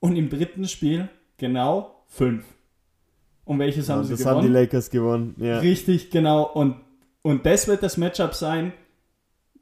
und 0.00 0.16
im 0.16 0.30
dritten 0.30 0.66
Spiel 0.66 1.10
genau 1.36 2.04
5. 2.08 2.44
Und 3.44 3.58
welches 3.58 3.90
haben 3.90 4.04
sie 4.04 4.12
das 4.12 4.20
gewonnen? 4.20 4.36
Das 4.36 4.44
haben 4.44 4.46
die 4.46 4.58
Lakers 4.58 4.90
gewonnen, 4.90 5.34
ja. 5.38 5.58
Richtig, 5.58 6.10
genau. 6.10 6.44
Und, 6.44 6.76
und 7.22 7.44
das 7.44 7.68
wird 7.68 7.82
das 7.82 7.98
Matchup 7.98 8.34
sein, 8.34 8.72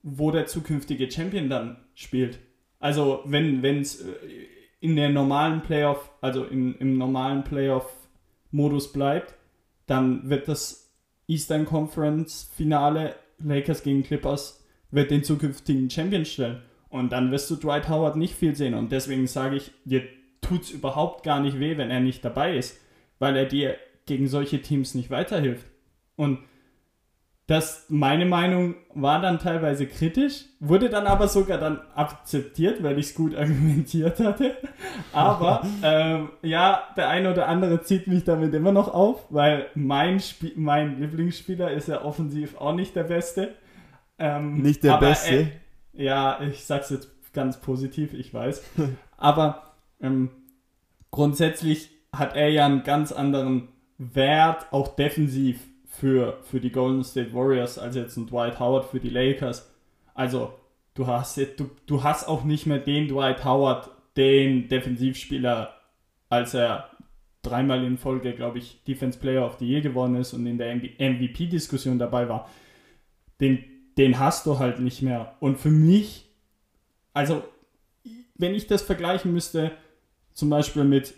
wo 0.05 0.31
der 0.31 0.47
zukünftige 0.47 1.11
Champion 1.11 1.49
dann 1.49 1.79
spielt. 1.95 2.39
Also 2.79 3.23
wenn 3.25 3.65
es 3.65 4.03
äh, 4.03 4.13
in 4.81 4.97
der 4.97 5.09
normalen 5.09 5.63
Playoff, 5.63 6.11
also 6.21 6.45
in, 6.45 6.77
im 6.77 6.99
normalen 6.99 7.43
Playoff-Modus 7.43 8.93
bleibt, 8.93 9.35
dann 9.87 10.29
wird 10.29 10.47
das 10.47 10.93
Eastern 11.27 11.65
Conference 11.65 12.51
Finale 12.55 13.15
Lakers 13.39 13.83
gegen 13.83 14.03
Clippers 14.03 14.63
wird 14.91 15.11
den 15.11 15.25
zukünftigen 15.25 15.91
Champion 15.91 16.25
stellen. 16.25 16.63
Und 16.89 17.13
dann 17.13 17.33
wirst 17.33 17.51
du 17.51 17.57
Dwight 17.57 17.89
Howard 17.89 18.17
nicht 18.17 18.35
viel 18.35 18.55
sehen. 18.55 18.75
Und 18.75 18.93
deswegen 18.93 19.27
sage 19.27 19.57
ich, 19.57 19.73
dir 19.85 20.03
tut 20.41 20.63
es 20.63 20.71
überhaupt 20.71 21.25
gar 21.25 21.41
nicht 21.41 21.59
weh, 21.59 21.77
wenn 21.77 21.91
er 21.91 22.01
nicht 22.01 22.25
dabei 22.25 22.57
ist, 22.57 22.79
weil 23.19 23.37
er 23.37 23.47
dir 23.47 23.77
gegen 24.07 24.29
solche 24.29 24.61
Teams 24.61 24.95
nicht 24.95 25.11
weiterhilft. 25.11 25.67
Und 26.15 26.41
das, 27.47 27.87
meine 27.91 28.25
Meinung 28.25 28.75
war 28.95 29.21
dann 29.21 29.39
teilweise 29.39 29.87
kritisch, 29.87 30.47
wurde 30.61 30.89
dann 30.89 31.07
aber 31.07 31.29
sogar 31.29 31.59
dann 31.59 31.81
akzeptiert, 31.95 32.83
weil 32.83 32.99
ich 32.99 33.07
es 33.07 33.15
gut 33.15 33.35
argumentiert 33.37 34.19
hatte. 34.21 34.57
Aber 35.13 35.63
ähm, 35.83 36.31
ja, 36.43 36.85
der 36.97 37.09
eine 37.11 37.31
oder 37.31 37.49
andere 37.49 37.83
zieht 37.83 38.07
mich 38.07 38.25
damit 38.25 38.55
immer 38.55 38.73
noch 38.73 38.93
auf, 38.93 39.27
weil 39.29 39.67
mein, 39.75 40.21
Spie 40.21 40.55
mein 40.57 40.99
Lieblingsspieler 40.99 41.71
ist 41.71 41.89
ja 41.89 42.03
offensiv 42.03 42.57
auch 42.57 42.75
nicht 42.75 42.97
der 42.97 43.05
Beste. 43.05 43.55
Ähm, 44.19 44.63
nicht 44.63 44.83
der 44.83 44.97
Beste? 44.97 45.51
Er, 45.93 46.03
ja, 46.03 46.41
ich 46.41 46.65
sag's 46.65 46.89
jetzt 46.89 47.11
ganz 47.35 47.61
positiv, 47.61 48.15
ich 48.15 48.33
weiß. 48.33 48.63
aber 49.19 49.75
ähm, 50.01 50.31
grundsätzlich 51.11 51.91
hat 52.11 52.37
er 52.37 52.49
ja 52.49 52.65
einen 52.65 52.85
ganz 52.85 53.13
anderen 53.13 53.69
Wert, 53.99 54.67
auch 54.71 54.97
defensiv 54.97 55.61
für, 55.99 56.39
für 56.43 56.61
die 56.61 56.73
Golden 56.73 57.05
State 57.05 57.33
Warriors 57.33 57.79
als 57.79 57.95
jetzt 57.95 58.17
ein 58.17 58.27
Dwight 58.27 58.59
Howard 58.59 58.87
für 58.87 59.01
die 59.01 59.11
Lakers. 59.11 59.71
Also 60.15 60.55
du 60.95 61.07
hast, 61.07 61.37
du, 61.37 61.71
du 61.87 62.03
hast 62.03 62.27
auch 62.27 62.45
nicht 62.45 62.67
mehr 62.67 62.79
den 62.79 63.09
Dwight 63.09 63.45
Howard, 63.45 63.91
den 64.17 64.69
Defensivspieler, 64.69 65.75
als 66.29 66.55
er 66.55 66.91
dreimal 67.43 67.85
in 67.85 67.99
Folge, 67.99 68.33
glaube 68.33 68.59
ich, 68.59 68.83
Defense 68.85 69.19
Player 69.19 69.47
of 69.47 69.59
the 69.59 69.69
Year 69.69 69.83
geworden 69.83 70.17
ist 70.17 70.33
und 70.33 70.47
in 70.47 70.59
der 70.59 70.75
MVP-Diskussion 70.75 71.99
dabei 71.99 72.29
war. 72.29 72.49
Den, 73.41 73.65
den 73.97 74.19
hast 74.19 74.47
du 74.47 74.59
halt 74.59 74.81
nicht 74.81 75.03
mehr. 75.03 75.37
Und 75.41 75.59
für 75.59 75.71
mich, 75.71 76.27
also 77.13 77.45
wenn 78.37 78.55
ich 78.55 78.67
das 78.67 78.83
vergleichen 78.83 79.33
müsste, 79.33 79.73
zum 80.33 80.51
Beispiel 80.51 80.85
mit 80.85 81.15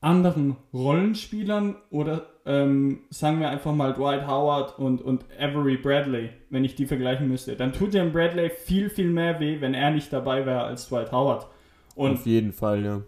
anderen 0.00 0.56
Rollenspielern 0.72 1.76
oder 1.90 2.33
ähm, 2.46 3.00
sagen 3.10 3.40
wir 3.40 3.48
einfach 3.48 3.74
mal 3.74 3.94
Dwight 3.94 4.26
Howard 4.26 4.78
und, 4.78 5.00
und 5.00 5.24
Avery 5.38 5.76
Bradley, 5.76 6.30
wenn 6.50 6.64
ich 6.64 6.74
die 6.74 6.86
vergleichen 6.86 7.28
müsste, 7.28 7.56
dann 7.56 7.72
tut 7.72 7.94
dem 7.94 8.12
Bradley 8.12 8.50
viel, 8.50 8.90
viel 8.90 9.08
mehr 9.08 9.40
weh, 9.40 9.60
wenn 9.60 9.74
er 9.74 9.90
nicht 9.90 10.12
dabei 10.12 10.44
wäre 10.44 10.64
als 10.64 10.88
Dwight 10.88 11.10
Howard. 11.10 11.46
Und 11.94 12.14
Auf 12.14 12.26
jeden 12.26 12.52
Fall, 12.52 12.84
ja. 12.84 13.02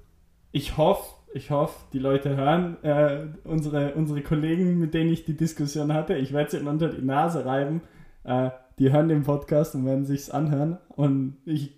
Ich 0.53 0.79
hoffe, 0.79 1.17
ich 1.35 1.51
hoffe, 1.51 1.75
die 1.93 1.99
Leute 1.99 2.35
hören 2.37 2.83
äh, 2.83 3.27
unsere, 3.45 3.93
unsere 3.95 4.23
Kollegen, 4.23 4.79
mit 4.79 4.95
denen 4.95 5.13
ich 5.13 5.25
die 5.25 5.37
Diskussion 5.37 5.93
hatte. 5.93 6.17
Ich 6.17 6.33
werde 6.33 6.51
sie 6.51 6.67
unter 6.67 6.89
die 6.89 7.05
Nase 7.05 7.45
reiben. 7.45 7.83
Äh, 8.25 8.51
die 8.79 8.93
hören 8.93 9.09
den 9.09 9.23
Podcast 9.23 9.75
und 9.75 9.85
werden 9.85 10.05
sich's 10.07 10.31
anhören. 10.31 10.79
Und 10.89 11.37
ich 11.45 11.73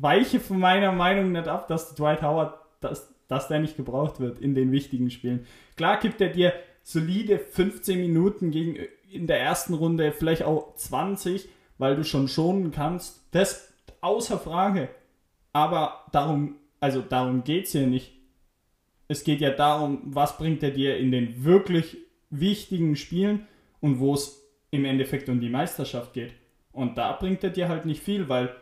weiche 0.00 0.40
von 0.40 0.58
meiner 0.58 0.92
Meinung 0.92 1.32
nicht 1.32 1.48
ab, 1.48 1.68
dass 1.68 1.94
Dwight 1.94 2.22
Howard, 2.22 2.54
dass, 2.80 3.14
dass 3.28 3.48
der 3.48 3.60
nicht 3.60 3.76
gebraucht 3.76 4.20
wird 4.20 4.38
in 4.38 4.54
den 4.54 4.70
wichtigen 4.72 5.10
Spielen. 5.10 5.46
Klar 5.76 5.98
gibt 5.98 6.20
er 6.20 6.28
dir 6.28 6.52
solide 6.84 7.38
15 7.38 7.98
Minuten 7.98 8.52
gegen 8.52 8.76
in 9.10 9.26
der 9.26 9.40
ersten 9.40 9.74
Runde, 9.74 10.12
vielleicht 10.12 10.42
auch 10.42 10.76
20, 10.76 11.48
weil 11.78 11.96
du 11.96 12.04
schon 12.04 12.28
schonen 12.28 12.70
kannst. 12.70 13.24
Das 13.32 13.72
außer 14.00 14.38
Frage. 14.38 14.90
Aber 15.52 16.04
darum, 16.12 16.56
also 16.78 17.00
darum 17.00 17.42
geht's 17.42 17.72
hier 17.72 17.86
nicht. 17.86 18.12
Es 19.08 19.24
geht 19.24 19.40
ja 19.40 19.50
darum, 19.50 20.02
was 20.04 20.36
bringt 20.36 20.62
er 20.62 20.70
dir 20.70 20.96
in 20.98 21.10
den 21.10 21.44
wirklich 21.44 21.96
wichtigen 22.30 22.96
Spielen 22.96 23.46
und 23.80 23.98
wo 23.98 24.14
es 24.14 24.42
im 24.70 24.84
Endeffekt 24.84 25.28
um 25.28 25.40
die 25.40 25.50
Meisterschaft 25.50 26.12
geht. 26.12 26.32
Und 26.72 26.98
da 26.98 27.12
bringt 27.12 27.44
er 27.44 27.50
dir 27.50 27.68
halt 27.68 27.86
nicht 27.86 28.02
viel, 28.02 28.28
weil 28.28 28.54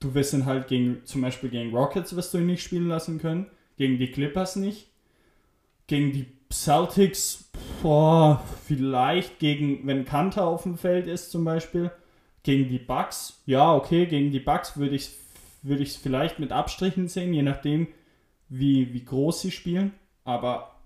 du 0.00 0.14
wirst 0.14 0.32
ihn 0.32 0.46
halt 0.46 0.68
gegen, 0.68 1.04
zum 1.04 1.22
Beispiel 1.22 1.50
gegen 1.50 1.74
Rockets 1.74 2.14
wirst 2.14 2.32
du 2.32 2.38
ihn 2.38 2.46
nicht 2.46 2.62
spielen 2.62 2.88
lassen 2.88 3.18
können, 3.18 3.50
gegen 3.76 3.98
die 3.98 4.12
Clippers 4.12 4.56
nicht, 4.56 4.88
gegen 5.88 6.12
die 6.12 6.26
Celtics, 6.64 7.50
boah, 7.82 8.42
vielleicht 8.66 9.38
gegen, 9.38 9.86
wenn 9.86 10.04
Kanter 10.04 10.46
auf 10.46 10.62
dem 10.64 10.76
Feld 10.76 11.06
ist 11.06 11.30
zum 11.30 11.44
Beispiel, 11.44 11.90
gegen 12.42 12.68
die 12.68 12.78
Bucks, 12.78 13.42
ja, 13.46 13.74
okay, 13.74 14.06
gegen 14.06 14.30
die 14.30 14.40
Bucks 14.40 14.76
würde 14.76 14.96
ich 14.96 15.06
es 15.06 15.18
würde 15.62 15.84
vielleicht 15.84 16.38
mit 16.38 16.52
Abstrichen 16.52 17.08
sehen, 17.08 17.34
je 17.34 17.42
nachdem, 17.42 17.88
wie, 18.48 18.92
wie 18.92 19.04
groß 19.04 19.40
sie 19.40 19.50
spielen, 19.50 19.92
aber 20.22 20.76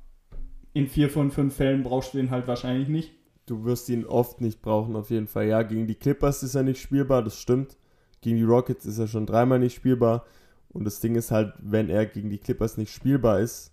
in 0.72 0.88
vier 0.88 1.10
von 1.10 1.30
fünf 1.30 1.54
Fällen 1.54 1.82
brauchst 1.82 2.14
du 2.14 2.18
den 2.18 2.30
halt 2.30 2.46
wahrscheinlich 2.46 2.88
nicht 2.88 3.10
du 3.50 3.64
wirst 3.64 3.88
ihn 3.88 4.06
oft 4.06 4.40
nicht 4.40 4.62
brauchen, 4.62 4.94
auf 4.94 5.10
jeden 5.10 5.26
Fall. 5.26 5.48
Ja, 5.48 5.62
gegen 5.62 5.88
die 5.88 5.96
Clippers 5.96 6.42
ist 6.44 6.54
er 6.54 6.62
nicht 6.62 6.80
spielbar, 6.80 7.22
das 7.22 7.36
stimmt. 7.36 7.76
Gegen 8.20 8.36
die 8.36 8.44
Rockets 8.44 8.86
ist 8.86 8.98
er 8.98 9.08
schon 9.08 9.26
dreimal 9.26 9.58
nicht 9.58 9.74
spielbar. 9.74 10.24
Und 10.68 10.84
das 10.84 11.00
Ding 11.00 11.16
ist 11.16 11.32
halt, 11.32 11.52
wenn 11.58 11.90
er 11.90 12.06
gegen 12.06 12.30
die 12.30 12.38
Clippers 12.38 12.76
nicht 12.76 12.92
spielbar 12.92 13.40
ist, 13.40 13.69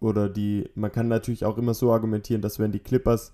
oder 0.00 0.28
die, 0.28 0.68
man 0.74 0.92
kann 0.92 1.08
natürlich 1.08 1.44
auch 1.44 1.58
immer 1.58 1.74
so 1.74 1.92
argumentieren, 1.92 2.42
dass 2.42 2.58
wenn 2.58 2.72
die 2.72 2.78
Clippers 2.78 3.32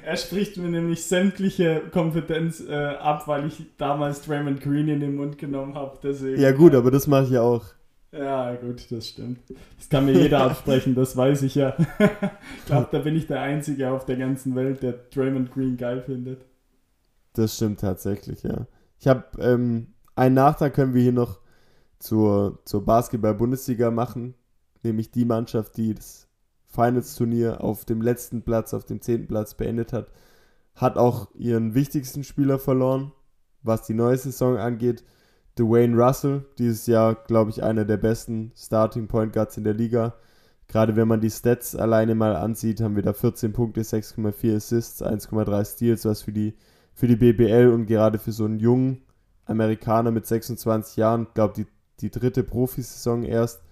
Er 0.03 0.17
spricht 0.17 0.58
mir 0.58 0.69
nämlich 0.69 1.03
sämtliche 1.03 1.82
Kompetenz 1.91 2.62
äh, 2.62 2.73
ab, 2.73 3.27
weil 3.27 3.47
ich 3.47 3.63
damals 3.77 4.21
Draymond 4.21 4.62
Green 4.62 4.88
in 4.88 4.99
den 4.99 5.15
Mund 5.15 5.38
genommen 5.38 5.75
habe. 5.75 5.97
Ja 6.38 6.51
gut, 6.51 6.75
aber 6.75 6.91
das 6.91 7.08
mache 7.08 7.23
ich 7.25 7.29
ja 7.32 7.41
auch. 7.41 7.65
Ja, 8.12 8.53
gut, 8.56 8.86
das 8.91 9.10
stimmt. 9.10 9.39
Das 9.77 9.89
kann 9.89 10.06
mir 10.06 10.13
jeder 10.13 10.41
absprechen, 10.41 10.93
das 10.93 11.17
weiß 11.17 11.41
ich 11.41 11.56
ja. 11.56 11.75
ich 12.58 12.65
glaube, 12.65 12.88
da 12.91 12.99
bin 12.99 13.15
ich 13.15 13.25
der 13.25 13.41
Einzige 13.41 13.89
auf 13.91 14.06
der 14.06 14.17
ganzen 14.17 14.56
Welt, 14.56 14.84
der 14.84 14.93
Draymond 15.13 15.51
Green 15.51 15.77
geil 15.77 16.03
findet. 16.06 16.45
Das 17.34 17.56
stimmt 17.56 17.79
tatsächlich, 17.79 18.43
ja. 18.43 18.67
Ich 19.03 19.09
habe 19.09 19.25
ähm, 19.41 19.87
einen 20.15 20.35
Nachtrag 20.35 20.73
können 20.73 20.93
wir 20.93 21.01
hier 21.01 21.11
noch 21.11 21.41
zur, 21.99 22.59
zur 22.63 22.85
Basketball-Bundesliga 22.85 23.91
machen, 23.91 24.33
nämlich 24.81 25.11
die 25.11 25.25
Mannschaft, 25.25 25.75
die 25.75 25.93
das 25.93 26.29
Finals-Turnier 26.67 27.61
auf 27.61 27.83
dem 27.83 28.01
letzten 28.01 28.43
Platz, 28.43 28.73
auf 28.73 28.85
dem 28.85 29.01
zehnten 29.01 29.27
Platz 29.27 29.55
beendet 29.55 29.91
hat, 29.91 30.09
hat 30.75 30.95
auch 30.95 31.35
ihren 31.35 31.73
wichtigsten 31.73 32.23
Spieler 32.23 32.59
verloren, 32.59 33.11
was 33.61 33.81
die 33.81 33.93
neue 33.93 34.15
Saison 34.15 34.55
angeht. 34.55 35.03
Dwayne 35.59 36.01
Russell, 36.01 36.45
dieses 36.57 36.87
Jahr, 36.87 37.13
glaube 37.13 37.49
ich, 37.49 37.61
einer 37.61 37.83
der 37.83 37.97
besten 37.97 38.53
Starting 38.55 39.09
Point 39.09 39.33
Guards 39.33 39.57
in 39.57 39.65
der 39.65 39.73
Liga. 39.73 40.13
Gerade 40.69 40.95
wenn 40.95 41.09
man 41.09 41.19
die 41.19 41.29
Stats 41.29 41.75
alleine 41.75 42.15
mal 42.15 42.37
ansieht, 42.37 42.79
haben 42.79 42.95
wir 42.95 43.03
da 43.03 43.11
14 43.11 43.51
Punkte, 43.51 43.81
6,4 43.81 44.55
Assists, 44.55 45.03
1,3 45.03 45.65
Steals, 45.65 46.05
was 46.05 46.21
für 46.21 46.31
die, 46.31 46.53
für 46.93 47.08
die 47.08 47.15
BBL 47.15 47.69
und 47.69 47.86
gerade 47.86 48.19
für 48.19 48.32
so 48.32 48.45
einen 48.45 48.60
jungen 48.60 49.01
Amerikaner 49.45 50.12
mit 50.12 50.25
26 50.25 50.97
Jahren, 50.97 51.27
glaube 51.34 51.53
die, 51.56 51.65
die 51.99 52.12
dritte 52.12 52.43
Profisaison 52.43 53.23
erst, 53.23 53.63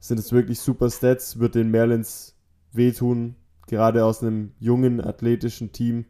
sind 0.00 0.18
es 0.18 0.32
wirklich 0.32 0.60
super 0.60 0.90
Stats, 0.90 1.38
wird 1.38 1.54
den 1.54 1.70
Merlins 1.70 2.36
wehtun. 2.72 3.36
Gerade 3.66 4.04
aus 4.04 4.22
einem 4.22 4.52
jungen, 4.58 5.00
athletischen 5.00 5.72
Team 5.72 6.04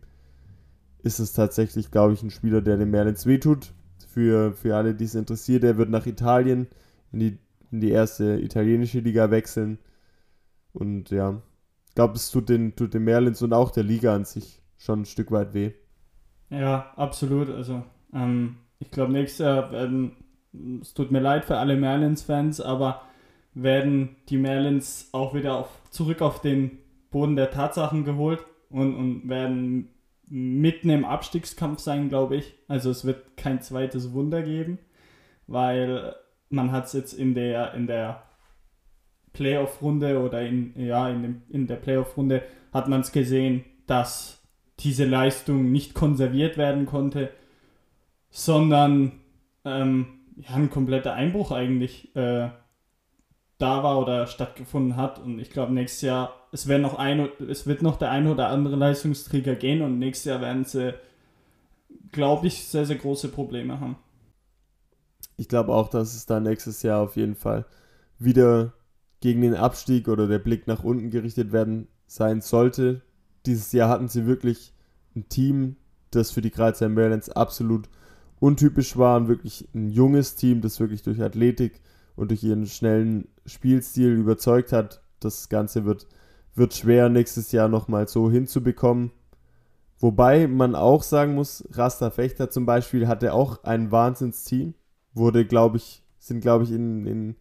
ist 1.03 1.19
es 1.19 1.33
tatsächlich, 1.33 1.91
glaube 1.91 2.13
ich, 2.13 2.23
ein 2.23 2.31
Spieler, 2.31 2.61
der 2.61 2.77
den 2.77 2.91
Merlins 2.91 3.27
wehtut. 3.27 3.73
Für, 4.09 4.53
für 4.53 4.77
alle, 4.77 4.95
die 4.95 5.05
es 5.05 5.15
interessiert, 5.15 5.65
er 5.65 5.77
wird 5.79 5.91
nach 5.91 6.07
Italien 6.07 6.67
in 7.13 7.21
die, 7.21 7.39
in 7.71 7.81
die 7.81 7.91
erste 7.91 8.41
italienische 8.41 9.01
Liga 9.01 9.31
wechseln. 9.31 9.79
Und 10.73 11.11
ja, 11.11 11.41
ich 11.89 11.95
glaube, 11.95 12.15
es 12.15 12.31
tut 12.31 12.49
den, 12.49 12.75
tut 12.75 12.95
den 12.95 13.05
Merlins 13.05 13.43
und 13.43 13.53
auch 13.53 13.71
der 13.71 13.85
Liga 13.85 14.15
an 14.15 14.25
sich 14.25 14.63
schon 14.77 15.03
ein 15.03 15.07
Stück 15.07 15.31
weit 15.31 15.55
weh. 15.55 15.73
Ja, 16.51 16.93
absolut. 16.97 17.51
Also, 17.51 17.83
ähm, 18.15 18.57
ich 18.79 18.91
glaube, 18.91 19.13
nächstes 19.13 19.45
Jahr 19.45 19.71
werden, 19.73 20.13
es 20.81 20.95
tut 20.95 21.11
mir 21.11 21.21
leid 21.21 21.45
für 21.45 21.59
alle 21.59 21.77
Merlins-Fans, 21.77 22.61
aber 22.61 23.03
werden 23.55 24.17
die 24.29 24.39
Marlins 24.39 25.09
auch 25.13 25.35
wieder 25.35 25.57
auf, 25.57 25.69
zurück 25.91 26.23
auf 26.23 26.41
den 26.41 26.79
Boden 27.11 27.37
der 27.37 27.51
Tatsachen 27.51 28.05
geholt 28.05 28.45
und, 28.71 28.95
und 28.95 29.29
werden 29.29 29.89
mitten 30.29 30.91
im 30.91 31.05
Abstiegskampf 31.05 31.81
sein, 31.81 32.09
glaube 32.09 32.37
ich. 32.37 32.55
Also 32.69 32.91
es 32.91 33.05
wird 33.05 33.37
kein 33.37 33.61
zweites 33.61 34.13
Wunder 34.13 34.43
geben, 34.43 34.79
weil 35.47 36.15
man 36.51 36.71
hat 36.73 36.87
es 36.87 36.93
jetzt 36.93 37.13
in 37.15 37.35
der, 37.35 37.75
in 37.75 37.87
der 37.87 38.23
Playoff-Runde 39.33 40.21
oder 40.21 40.43
in, 40.43 40.75
ja, 40.77 41.09
in, 41.09 41.23
dem, 41.23 41.43
in 41.49 41.67
der 41.67 41.77
Playoff-Runde 41.77 42.43
hat 42.73 42.89
man 42.89 43.01
es 43.01 43.13
gesehen, 43.13 43.65
dass 43.87 44.38
diese 44.81 45.05
Leistung 45.05 45.73
nicht 45.73 45.95
konserviert 45.95 46.57
werden 46.57 46.87
konnte, 46.87 47.31
sondern 48.31 49.13
ähm, 49.65 50.07
ja, 50.37 50.55
ein 50.55 50.71
kompletter 50.71 51.15
Einbruch 51.15 51.51
eigentlich 51.51 52.15
äh, 52.15 52.49
da 53.59 53.83
war 53.83 53.99
oder 54.01 54.27
stattgefunden 54.27 54.97
hat. 54.97 55.19
Und 55.19 55.39
ich 55.41 55.51
glaube, 55.51 55.73
nächstes 55.73 56.03
Jahr, 56.03 56.33
es, 56.53 56.67
noch 56.67 56.97
ein, 56.97 57.29
es 57.49 57.67
wird 57.67 57.83
noch 57.83 57.97
der 57.97 58.11
eine 58.11 58.31
oder 58.31 58.49
andere 58.49 58.77
Leistungsträger 58.77 59.57
gehen 59.57 59.83
und 59.83 59.99
nächstes 59.99 60.27
Jahr 60.27 60.41
werden 60.41 60.65
sie, 60.65 60.95
glaube 62.13 62.47
ich, 62.47 62.67
sehr, 62.67 62.87
sehr 62.87 62.97
große 62.97 63.29
Probleme 63.29 63.81
haben. 63.81 63.97
Ich 65.37 65.49
glaube 65.49 65.73
auch, 65.73 65.89
dass 65.89 66.15
es 66.15 66.27
da 66.27 66.41
nächstes 66.41 66.83
Jahr 66.83 67.01
auf 67.01 67.17
jeden 67.17 67.35
Fall 67.35 67.67
wieder 68.19 68.75
gegen 69.21 69.41
den 69.41 69.55
Abstieg 69.55 70.09
oder 70.09 70.29
der 70.29 70.39
Blick 70.39 70.67
nach 70.67 70.85
unten 70.85 71.11
gerichtet 71.11 71.53
werden 71.53 71.89
sein 72.07 72.41
sollte. 72.41 73.03
Dieses 73.49 73.73
Jahr 73.73 73.89
hatten 73.89 74.09
sie 74.09 74.27
wirklich 74.27 74.73
ein 75.17 75.29
Team, 75.29 75.77
das 76.11 76.31
für 76.31 76.41
die 76.41 76.51
Kreuzheim 76.51 76.95
Marylands 76.95 77.31
absolut 77.31 77.89
untypisch 78.41 78.97
war 78.97 79.17
und 79.17 79.29
wirklich 79.29 79.69
ein 79.75 79.91
junges 79.91 80.37
Team, 80.37 80.61
das 80.61 80.79
wirklich 80.79 81.03
durch 81.03 81.21
Athletik 81.21 81.81
und 82.15 82.31
durch 82.31 82.45
ihren 82.45 82.67
schnellen 82.67 83.29
Spielstil 83.47 84.13
überzeugt 84.13 84.73
hat. 84.73 85.03
Das 85.21 85.49
Ganze 85.49 85.85
wird, 85.85 86.07
wird 86.55 86.75
schwer 86.75 87.09
nächstes 87.09 87.51
Jahr 87.53 87.69
nochmal 87.69 88.07
so 88.07 88.31
hinzubekommen. 88.31 89.11
Wobei 89.99 90.47
man 90.47 90.77
auch 90.77 91.03
sagen 91.03 91.35
muss, 91.35 91.65
Rasta 91.73 92.11
Fechter 92.11 92.51
zum 92.51 92.67
Beispiel 92.67 93.09
hatte 93.09 93.33
auch 93.33 93.65
ein 93.65 93.91
Wahnsinnsteam. 93.91 94.75
Wurde, 95.13 95.45
glaube 95.45 95.79
ich, 95.79 96.05
sind, 96.21 96.41
glaube 96.41 96.65
ich, 96.65 96.71
in, 96.71 97.07
in 97.07 97.37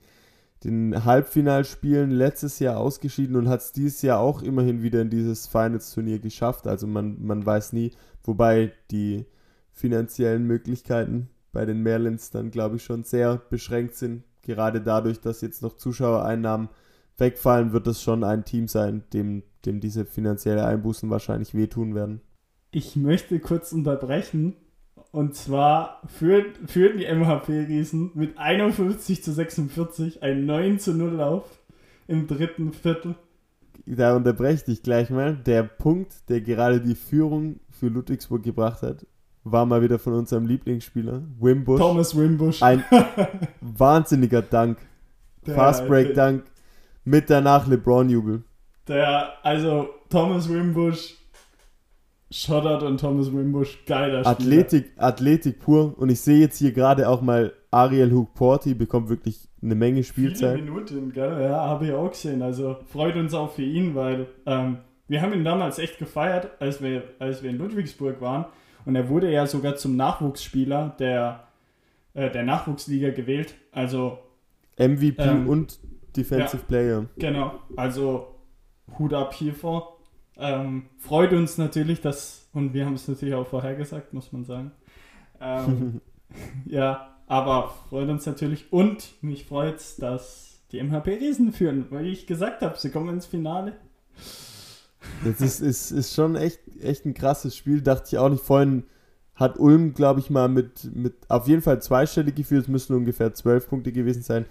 den 0.64 1.06
Halbfinalspielen 1.06 2.12
letztes 2.12 2.60
Jahr 2.60 2.78
ausgeschieden 2.78 3.36
und 3.36 3.48
hat 3.48 3.62
es 3.62 3.72
dieses 3.72 4.02
Jahr 4.02 4.20
auch 4.20 4.42
immerhin 4.42 4.82
wieder 4.82 5.02
in 5.02 5.10
dieses 5.10 5.48
Finals-Turnier 5.48 6.20
geschafft. 6.20 6.68
Also 6.68 6.88
man, 6.88 7.24
man 7.24 7.46
weiß 7.46 7.74
nie, 7.74 7.92
wobei 8.24 8.72
die 8.92 9.26
finanziellen 9.72 10.46
Möglichkeiten 10.46 11.30
bei 11.52 11.66
den 11.66 11.82
Merlins 11.82 12.32
dann, 12.32 12.52
glaube 12.52 12.78
ich, 12.78 12.84
schon 12.84 13.04
sehr 13.04 13.38
beschränkt 13.50 13.96
sind. 13.96 14.24
Gerade 14.42 14.82
dadurch, 14.82 15.20
dass 15.22 15.42
jetzt 15.42 15.62
noch 15.62 15.78
Zuschauereinnahmen 15.78 16.70
wegfallen, 17.18 17.74
wird 17.74 17.88
es 17.88 18.02
schon 18.02 18.24
ein 18.24 18.46
Team 18.46 18.68
sein, 18.68 19.04
dem, 19.14 19.44
dem 19.66 19.80
diese 19.80 20.06
finanzielle 20.06 20.66
Einbußen 20.66 21.10
wahrscheinlich 21.10 21.54
wehtun 21.54 21.96
werden. 21.96 22.22
Ich 22.72 22.96
möchte 22.96 23.40
kurz 23.40 23.72
unterbrechen. 23.72 24.56
Und 25.12 25.36
zwar 25.36 26.02
führen, 26.08 26.68
führen 26.68 26.98
die 26.98 27.06
MHP-Riesen 27.06 28.12
mit 28.14 28.38
51 28.38 29.24
zu 29.24 29.32
46 29.32 30.22
einen 30.22 30.46
9 30.46 30.80
zu 30.80 30.94
0 30.94 31.14
Lauf 31.14 31.46
im 32.08 32.28
dritten 32.28 32.74
Viertel. 32.74 33.16
Da 33.86 34.16
unterbreche 34.16 34.56
ich 34.56 34.64
dich 34.64 34.84
gleich 34.84 35.10
mal. 35.10 35.36
Der 35.36 35.64
Punkt, 35.64 36.30
der 36.30 36.42
gerade 36.42 36.82
die 36.82 36.96
Führung 36.96 37.60
für 37.70 37.88
Ludwigsburg 37.88 38.44
gebracht 38.44 38.82
hat, 38.82 39.06
war 39.44 39.66
mal 39.66 39.82
wieder 39.82 39.98
von 39.98 40.14
unserem 40.14 40.46
Lieblingsspieler, 40.46 41.24
Wimbush. 41.40 41.80
Thomas 41.80 42.16
Wimbush. 42.16 42.62
Ein 42.62 42.84
wahnsinniger 43.62 44.42
Dank. 44.42 44.78
Fastbreak-Dank 45.46 46.44
mit 47.06 47.30
danach 47.30 47.68
LeBron-Jubel. 47.68 48.44
Der, 48.88 49.34
also 49.44 49.90
Thomas 50.10 50.50
Wimbush, 50.50 51.16
Shoutout 52.30 52.86
und 52.86 53.00
Thomas 53.00 53.32
Wimbush, 53.32 53.86
geiler 53.86 54.20
Spieler. 54.20 54.30
Athletik, 54.30 54.92
Athletik 54.98 55.60
pur. 55.60 55.94
Und 55.98 56.10
ich 56.10 56.20
sehe 56.20 56.40
jetzt 56.40 56.58
hier 56.58 56.72
gerade 56.72 57.08
auch 57.08 57.22
mal 57.22 57.54
Ariel 57.72 58.12
Hook-Porty 58.12 58.74
bekommt 58.74 59.10
wirklich 59.10 59.48
eine 59.62 59.76
Menge 59.76 60.04
Spielzeit. 60.04 60.56
Viele 60.56 60.72
Minuten, 60.72 61.12
gell? 61.14 61.42
Ja, 61.42 61.66
habe 61.66 61.88
ich 61.88 61.94
auch 61.94 62.10
gesehen. 62.10 62.42
Also 62.42 62.78
freut 62.92 63.16
uns 63.16 63.34
auch 63.34 63.52
für 63.52 63.64
ihn, 63.64 63.96
weil 63.96 64.28
ähm, 64.46 64.80
wir 65.08 65.22
haben 65.22 65.34
ihn 65.34 65.44
damals 65.44 65.80
echt 65.80 66.00
gefeiert, 66.00 66.50
als 66.60 66.82
wir, 66.82 67.04
als 67.20 67.44
wir 67.44 67.50
in 67.50 67.58
Ludwigsburg 67.58 68.20
waren. 68.20 68.46
Und 68.86 68.96
er 68.96 69.10
wurde 69.10 69.32
ja 69.32 69.46
sogar 69.48 69.76
zum 69.76 69.96
Nachwuchsspieler 69.96 70.96
der, 71.00 71.44
äh, 72.14 72.30
der 72.30 72.44
Nachwuchsliga 72.44 73.12
gewählt. 73.12 73.56
Also 73.72 74.20
MVP 74.78 75.22
Ähm, 75.22 75.48
und 75.48 75.80
Defensive 76.16 76.58
ja. 76.58 76.68
Player. 76.68 77.06
Genau, 77.18 77.54
also 77.76 78.36
Hut 78.98 79.14
ab 79.14 79.34
hiervor. 79.34 79.97
Ähm, 80.40 80.86
freut 80.98 81.34
uns 81.34 81.58
natürlich, 81.58 82.02
dass, 82.02 82.48
und 82.54 82.74
wir 82.74 82.86
haben 82.86 82.94
es 82.94 83.08
natürlich 83.08 83.36
auch 83.36 83.48
vorhergesagt, 83.48 84.14
muss 84.14 84.32
man 84.32 84.46
sagen. 84.46 84.72
Ähm, 85.40 86.02
ja, 86.66 87.16
aber 87.28 87.74
freut 87.90 88.10
uns 88.10 88.26
natürlich 88.26 88.72
und 88.72 89.22
mich 89.22 89.46
freut 89.46 89.78
es, 89.78 89.98
dass 89.98 90.62
die 90.72 90.82
MHP 90.82 91.08
Riesen 91.08 91.54
führen, 91.54 91.88
weil 91.90 92.08
ich 92.08 92.28
gesagt 92.28 92.62
habe, 92.62 92.78
sie 92.78 92.90
kommen 92.90 93.10
ins 93.10 93.26
Finale. 93.26 93.74
Das 95.24 95.42
ist, 95.42 95.60
ist, 95.62 95.92
ist 95.92 96.14
schon 96.14 96.36
echt, 96.36 96.60
echt 96.82 97.06
ein 97.06 97.14
krasses 97.14 97.56
Spiel. 97.56 97.82
Dachte 97.82 98.08
ich 98.08 98.18
auch 98.18 98.30
nicht. 98.30 98.44
Vorhin 98.44 98.84
hat 99.36 99.60
Ulm, 99.60 99.94
glaube 99.94 100.20
ich, 100.20 100.30
mal 100.30 100.50
mit, 100.50 100.96
mit 100.96 101.16
auf 101.30 101.48
jeden 101.48 101.62
Fall 101.62 101.82
zweistellig 101.82 102.36
geführt. 102.36 102.64
Es 102.64 102.68
müssen 102.68 102.96
ungefähr 102.96 103.34
zwölf 103.34 103.70
Punkte 103.70 103.92
gewesen 103.92 104.24
sein. 104.24 104.46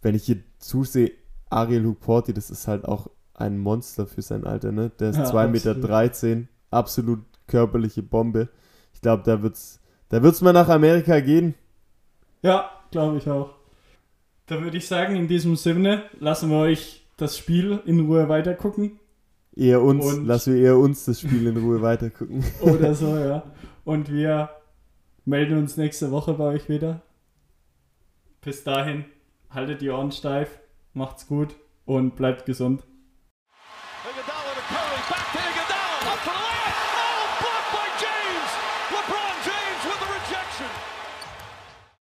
Wenn 0.00 0.14
ich 0.14 0.24
hier 0.24 0.38
zusehe, 0.58 1.12
Ariel 1.50 1.84
Huporti, 1.84 2.32
das 2.32 2.50
ist 2.50 2.66
halt 2.66 2.84
auch 2.86 3.08
ein 3.34 3.58
Monster 3.58 4.06
für 4.06 4.22
sein 4.22 4.44
Alter. 4.44 4.72
Ne? 4.72 4.90
Der 4.98 5.10
ist 5.10 5.16
Ja, 5.16 5.24
2,13 5.24 5.48
Meter. 5.50 5.70
absolut. 5.70 5.88
13, 5.90 6.48
absolut 6.70 7.20
körperliche 7.46 8.02
Bombe. 8.02 8.48
Ich 8.94 9.00
glaube, 9.00 9.22
da 9.24 9.42
wird's, 9.42 9.80
da 10.08 10.22
wird's 10.22 10.40
mal 10.42 10.52
nach 10.52 10.68
Amerika 10.68 11.20
gehen. 11.20 11.54
Ja, 12.42 12.70
glaube 12.90 13.18
ich 13.18 13.28
auch. 13.28 13.50
Da 14.46 14.60
würde 14.62 14.76
ich 14.76 14.86
sagen, 14.86 15.16
in 15.16 15.28
diesem 15.28 15.56
Sinne 15.56 16.04
lassen 16.18 16.50
wir 16.50 16.58
euch 16.58 17.06
das 17.16 17.38
Spiel 17.38 17.80
in 17.86 18.00
Ruhe 18.00 18.28
weitergucken. 18.28 18.98
Eher 19.54 19.82
uns, 19.82 20.04
Und- 20.04 20.26
lassen 20.26 20.54
wir 20.54 20.62
eher 20.62 20.76
uns 20.78 21.04
das 21.04 21.20
Spiel 21.20 21.46
in 21.46 21.56
Ruhe 21.56 21.82
weitergucken. 21.82 22.44
Oder 22.60 22.94
so, 22.94 23.16
ja. 23.16 23.42
Und 23.84 24.10
wir 24.12 24.50
melden 25.24 25.58
uns 25.58 25.76
nächste 25.76 26.10
Woche 26.10 26.34
bei 26.34 26.44
euch 26.44 26.68
wieder. 26.68 27.02
Bis 28.40 28.64
dahin, 28.64 29.04
haltet 29.50 29.80
die 29.82 29.90
Ohren 29.90 30.10
steif, 30.10 30.58
macht's 30.94 31.26
gut 31.26 31.54
und 31.84 32.16
bleibt 32.16 32.44
gesund. 32.46 32.82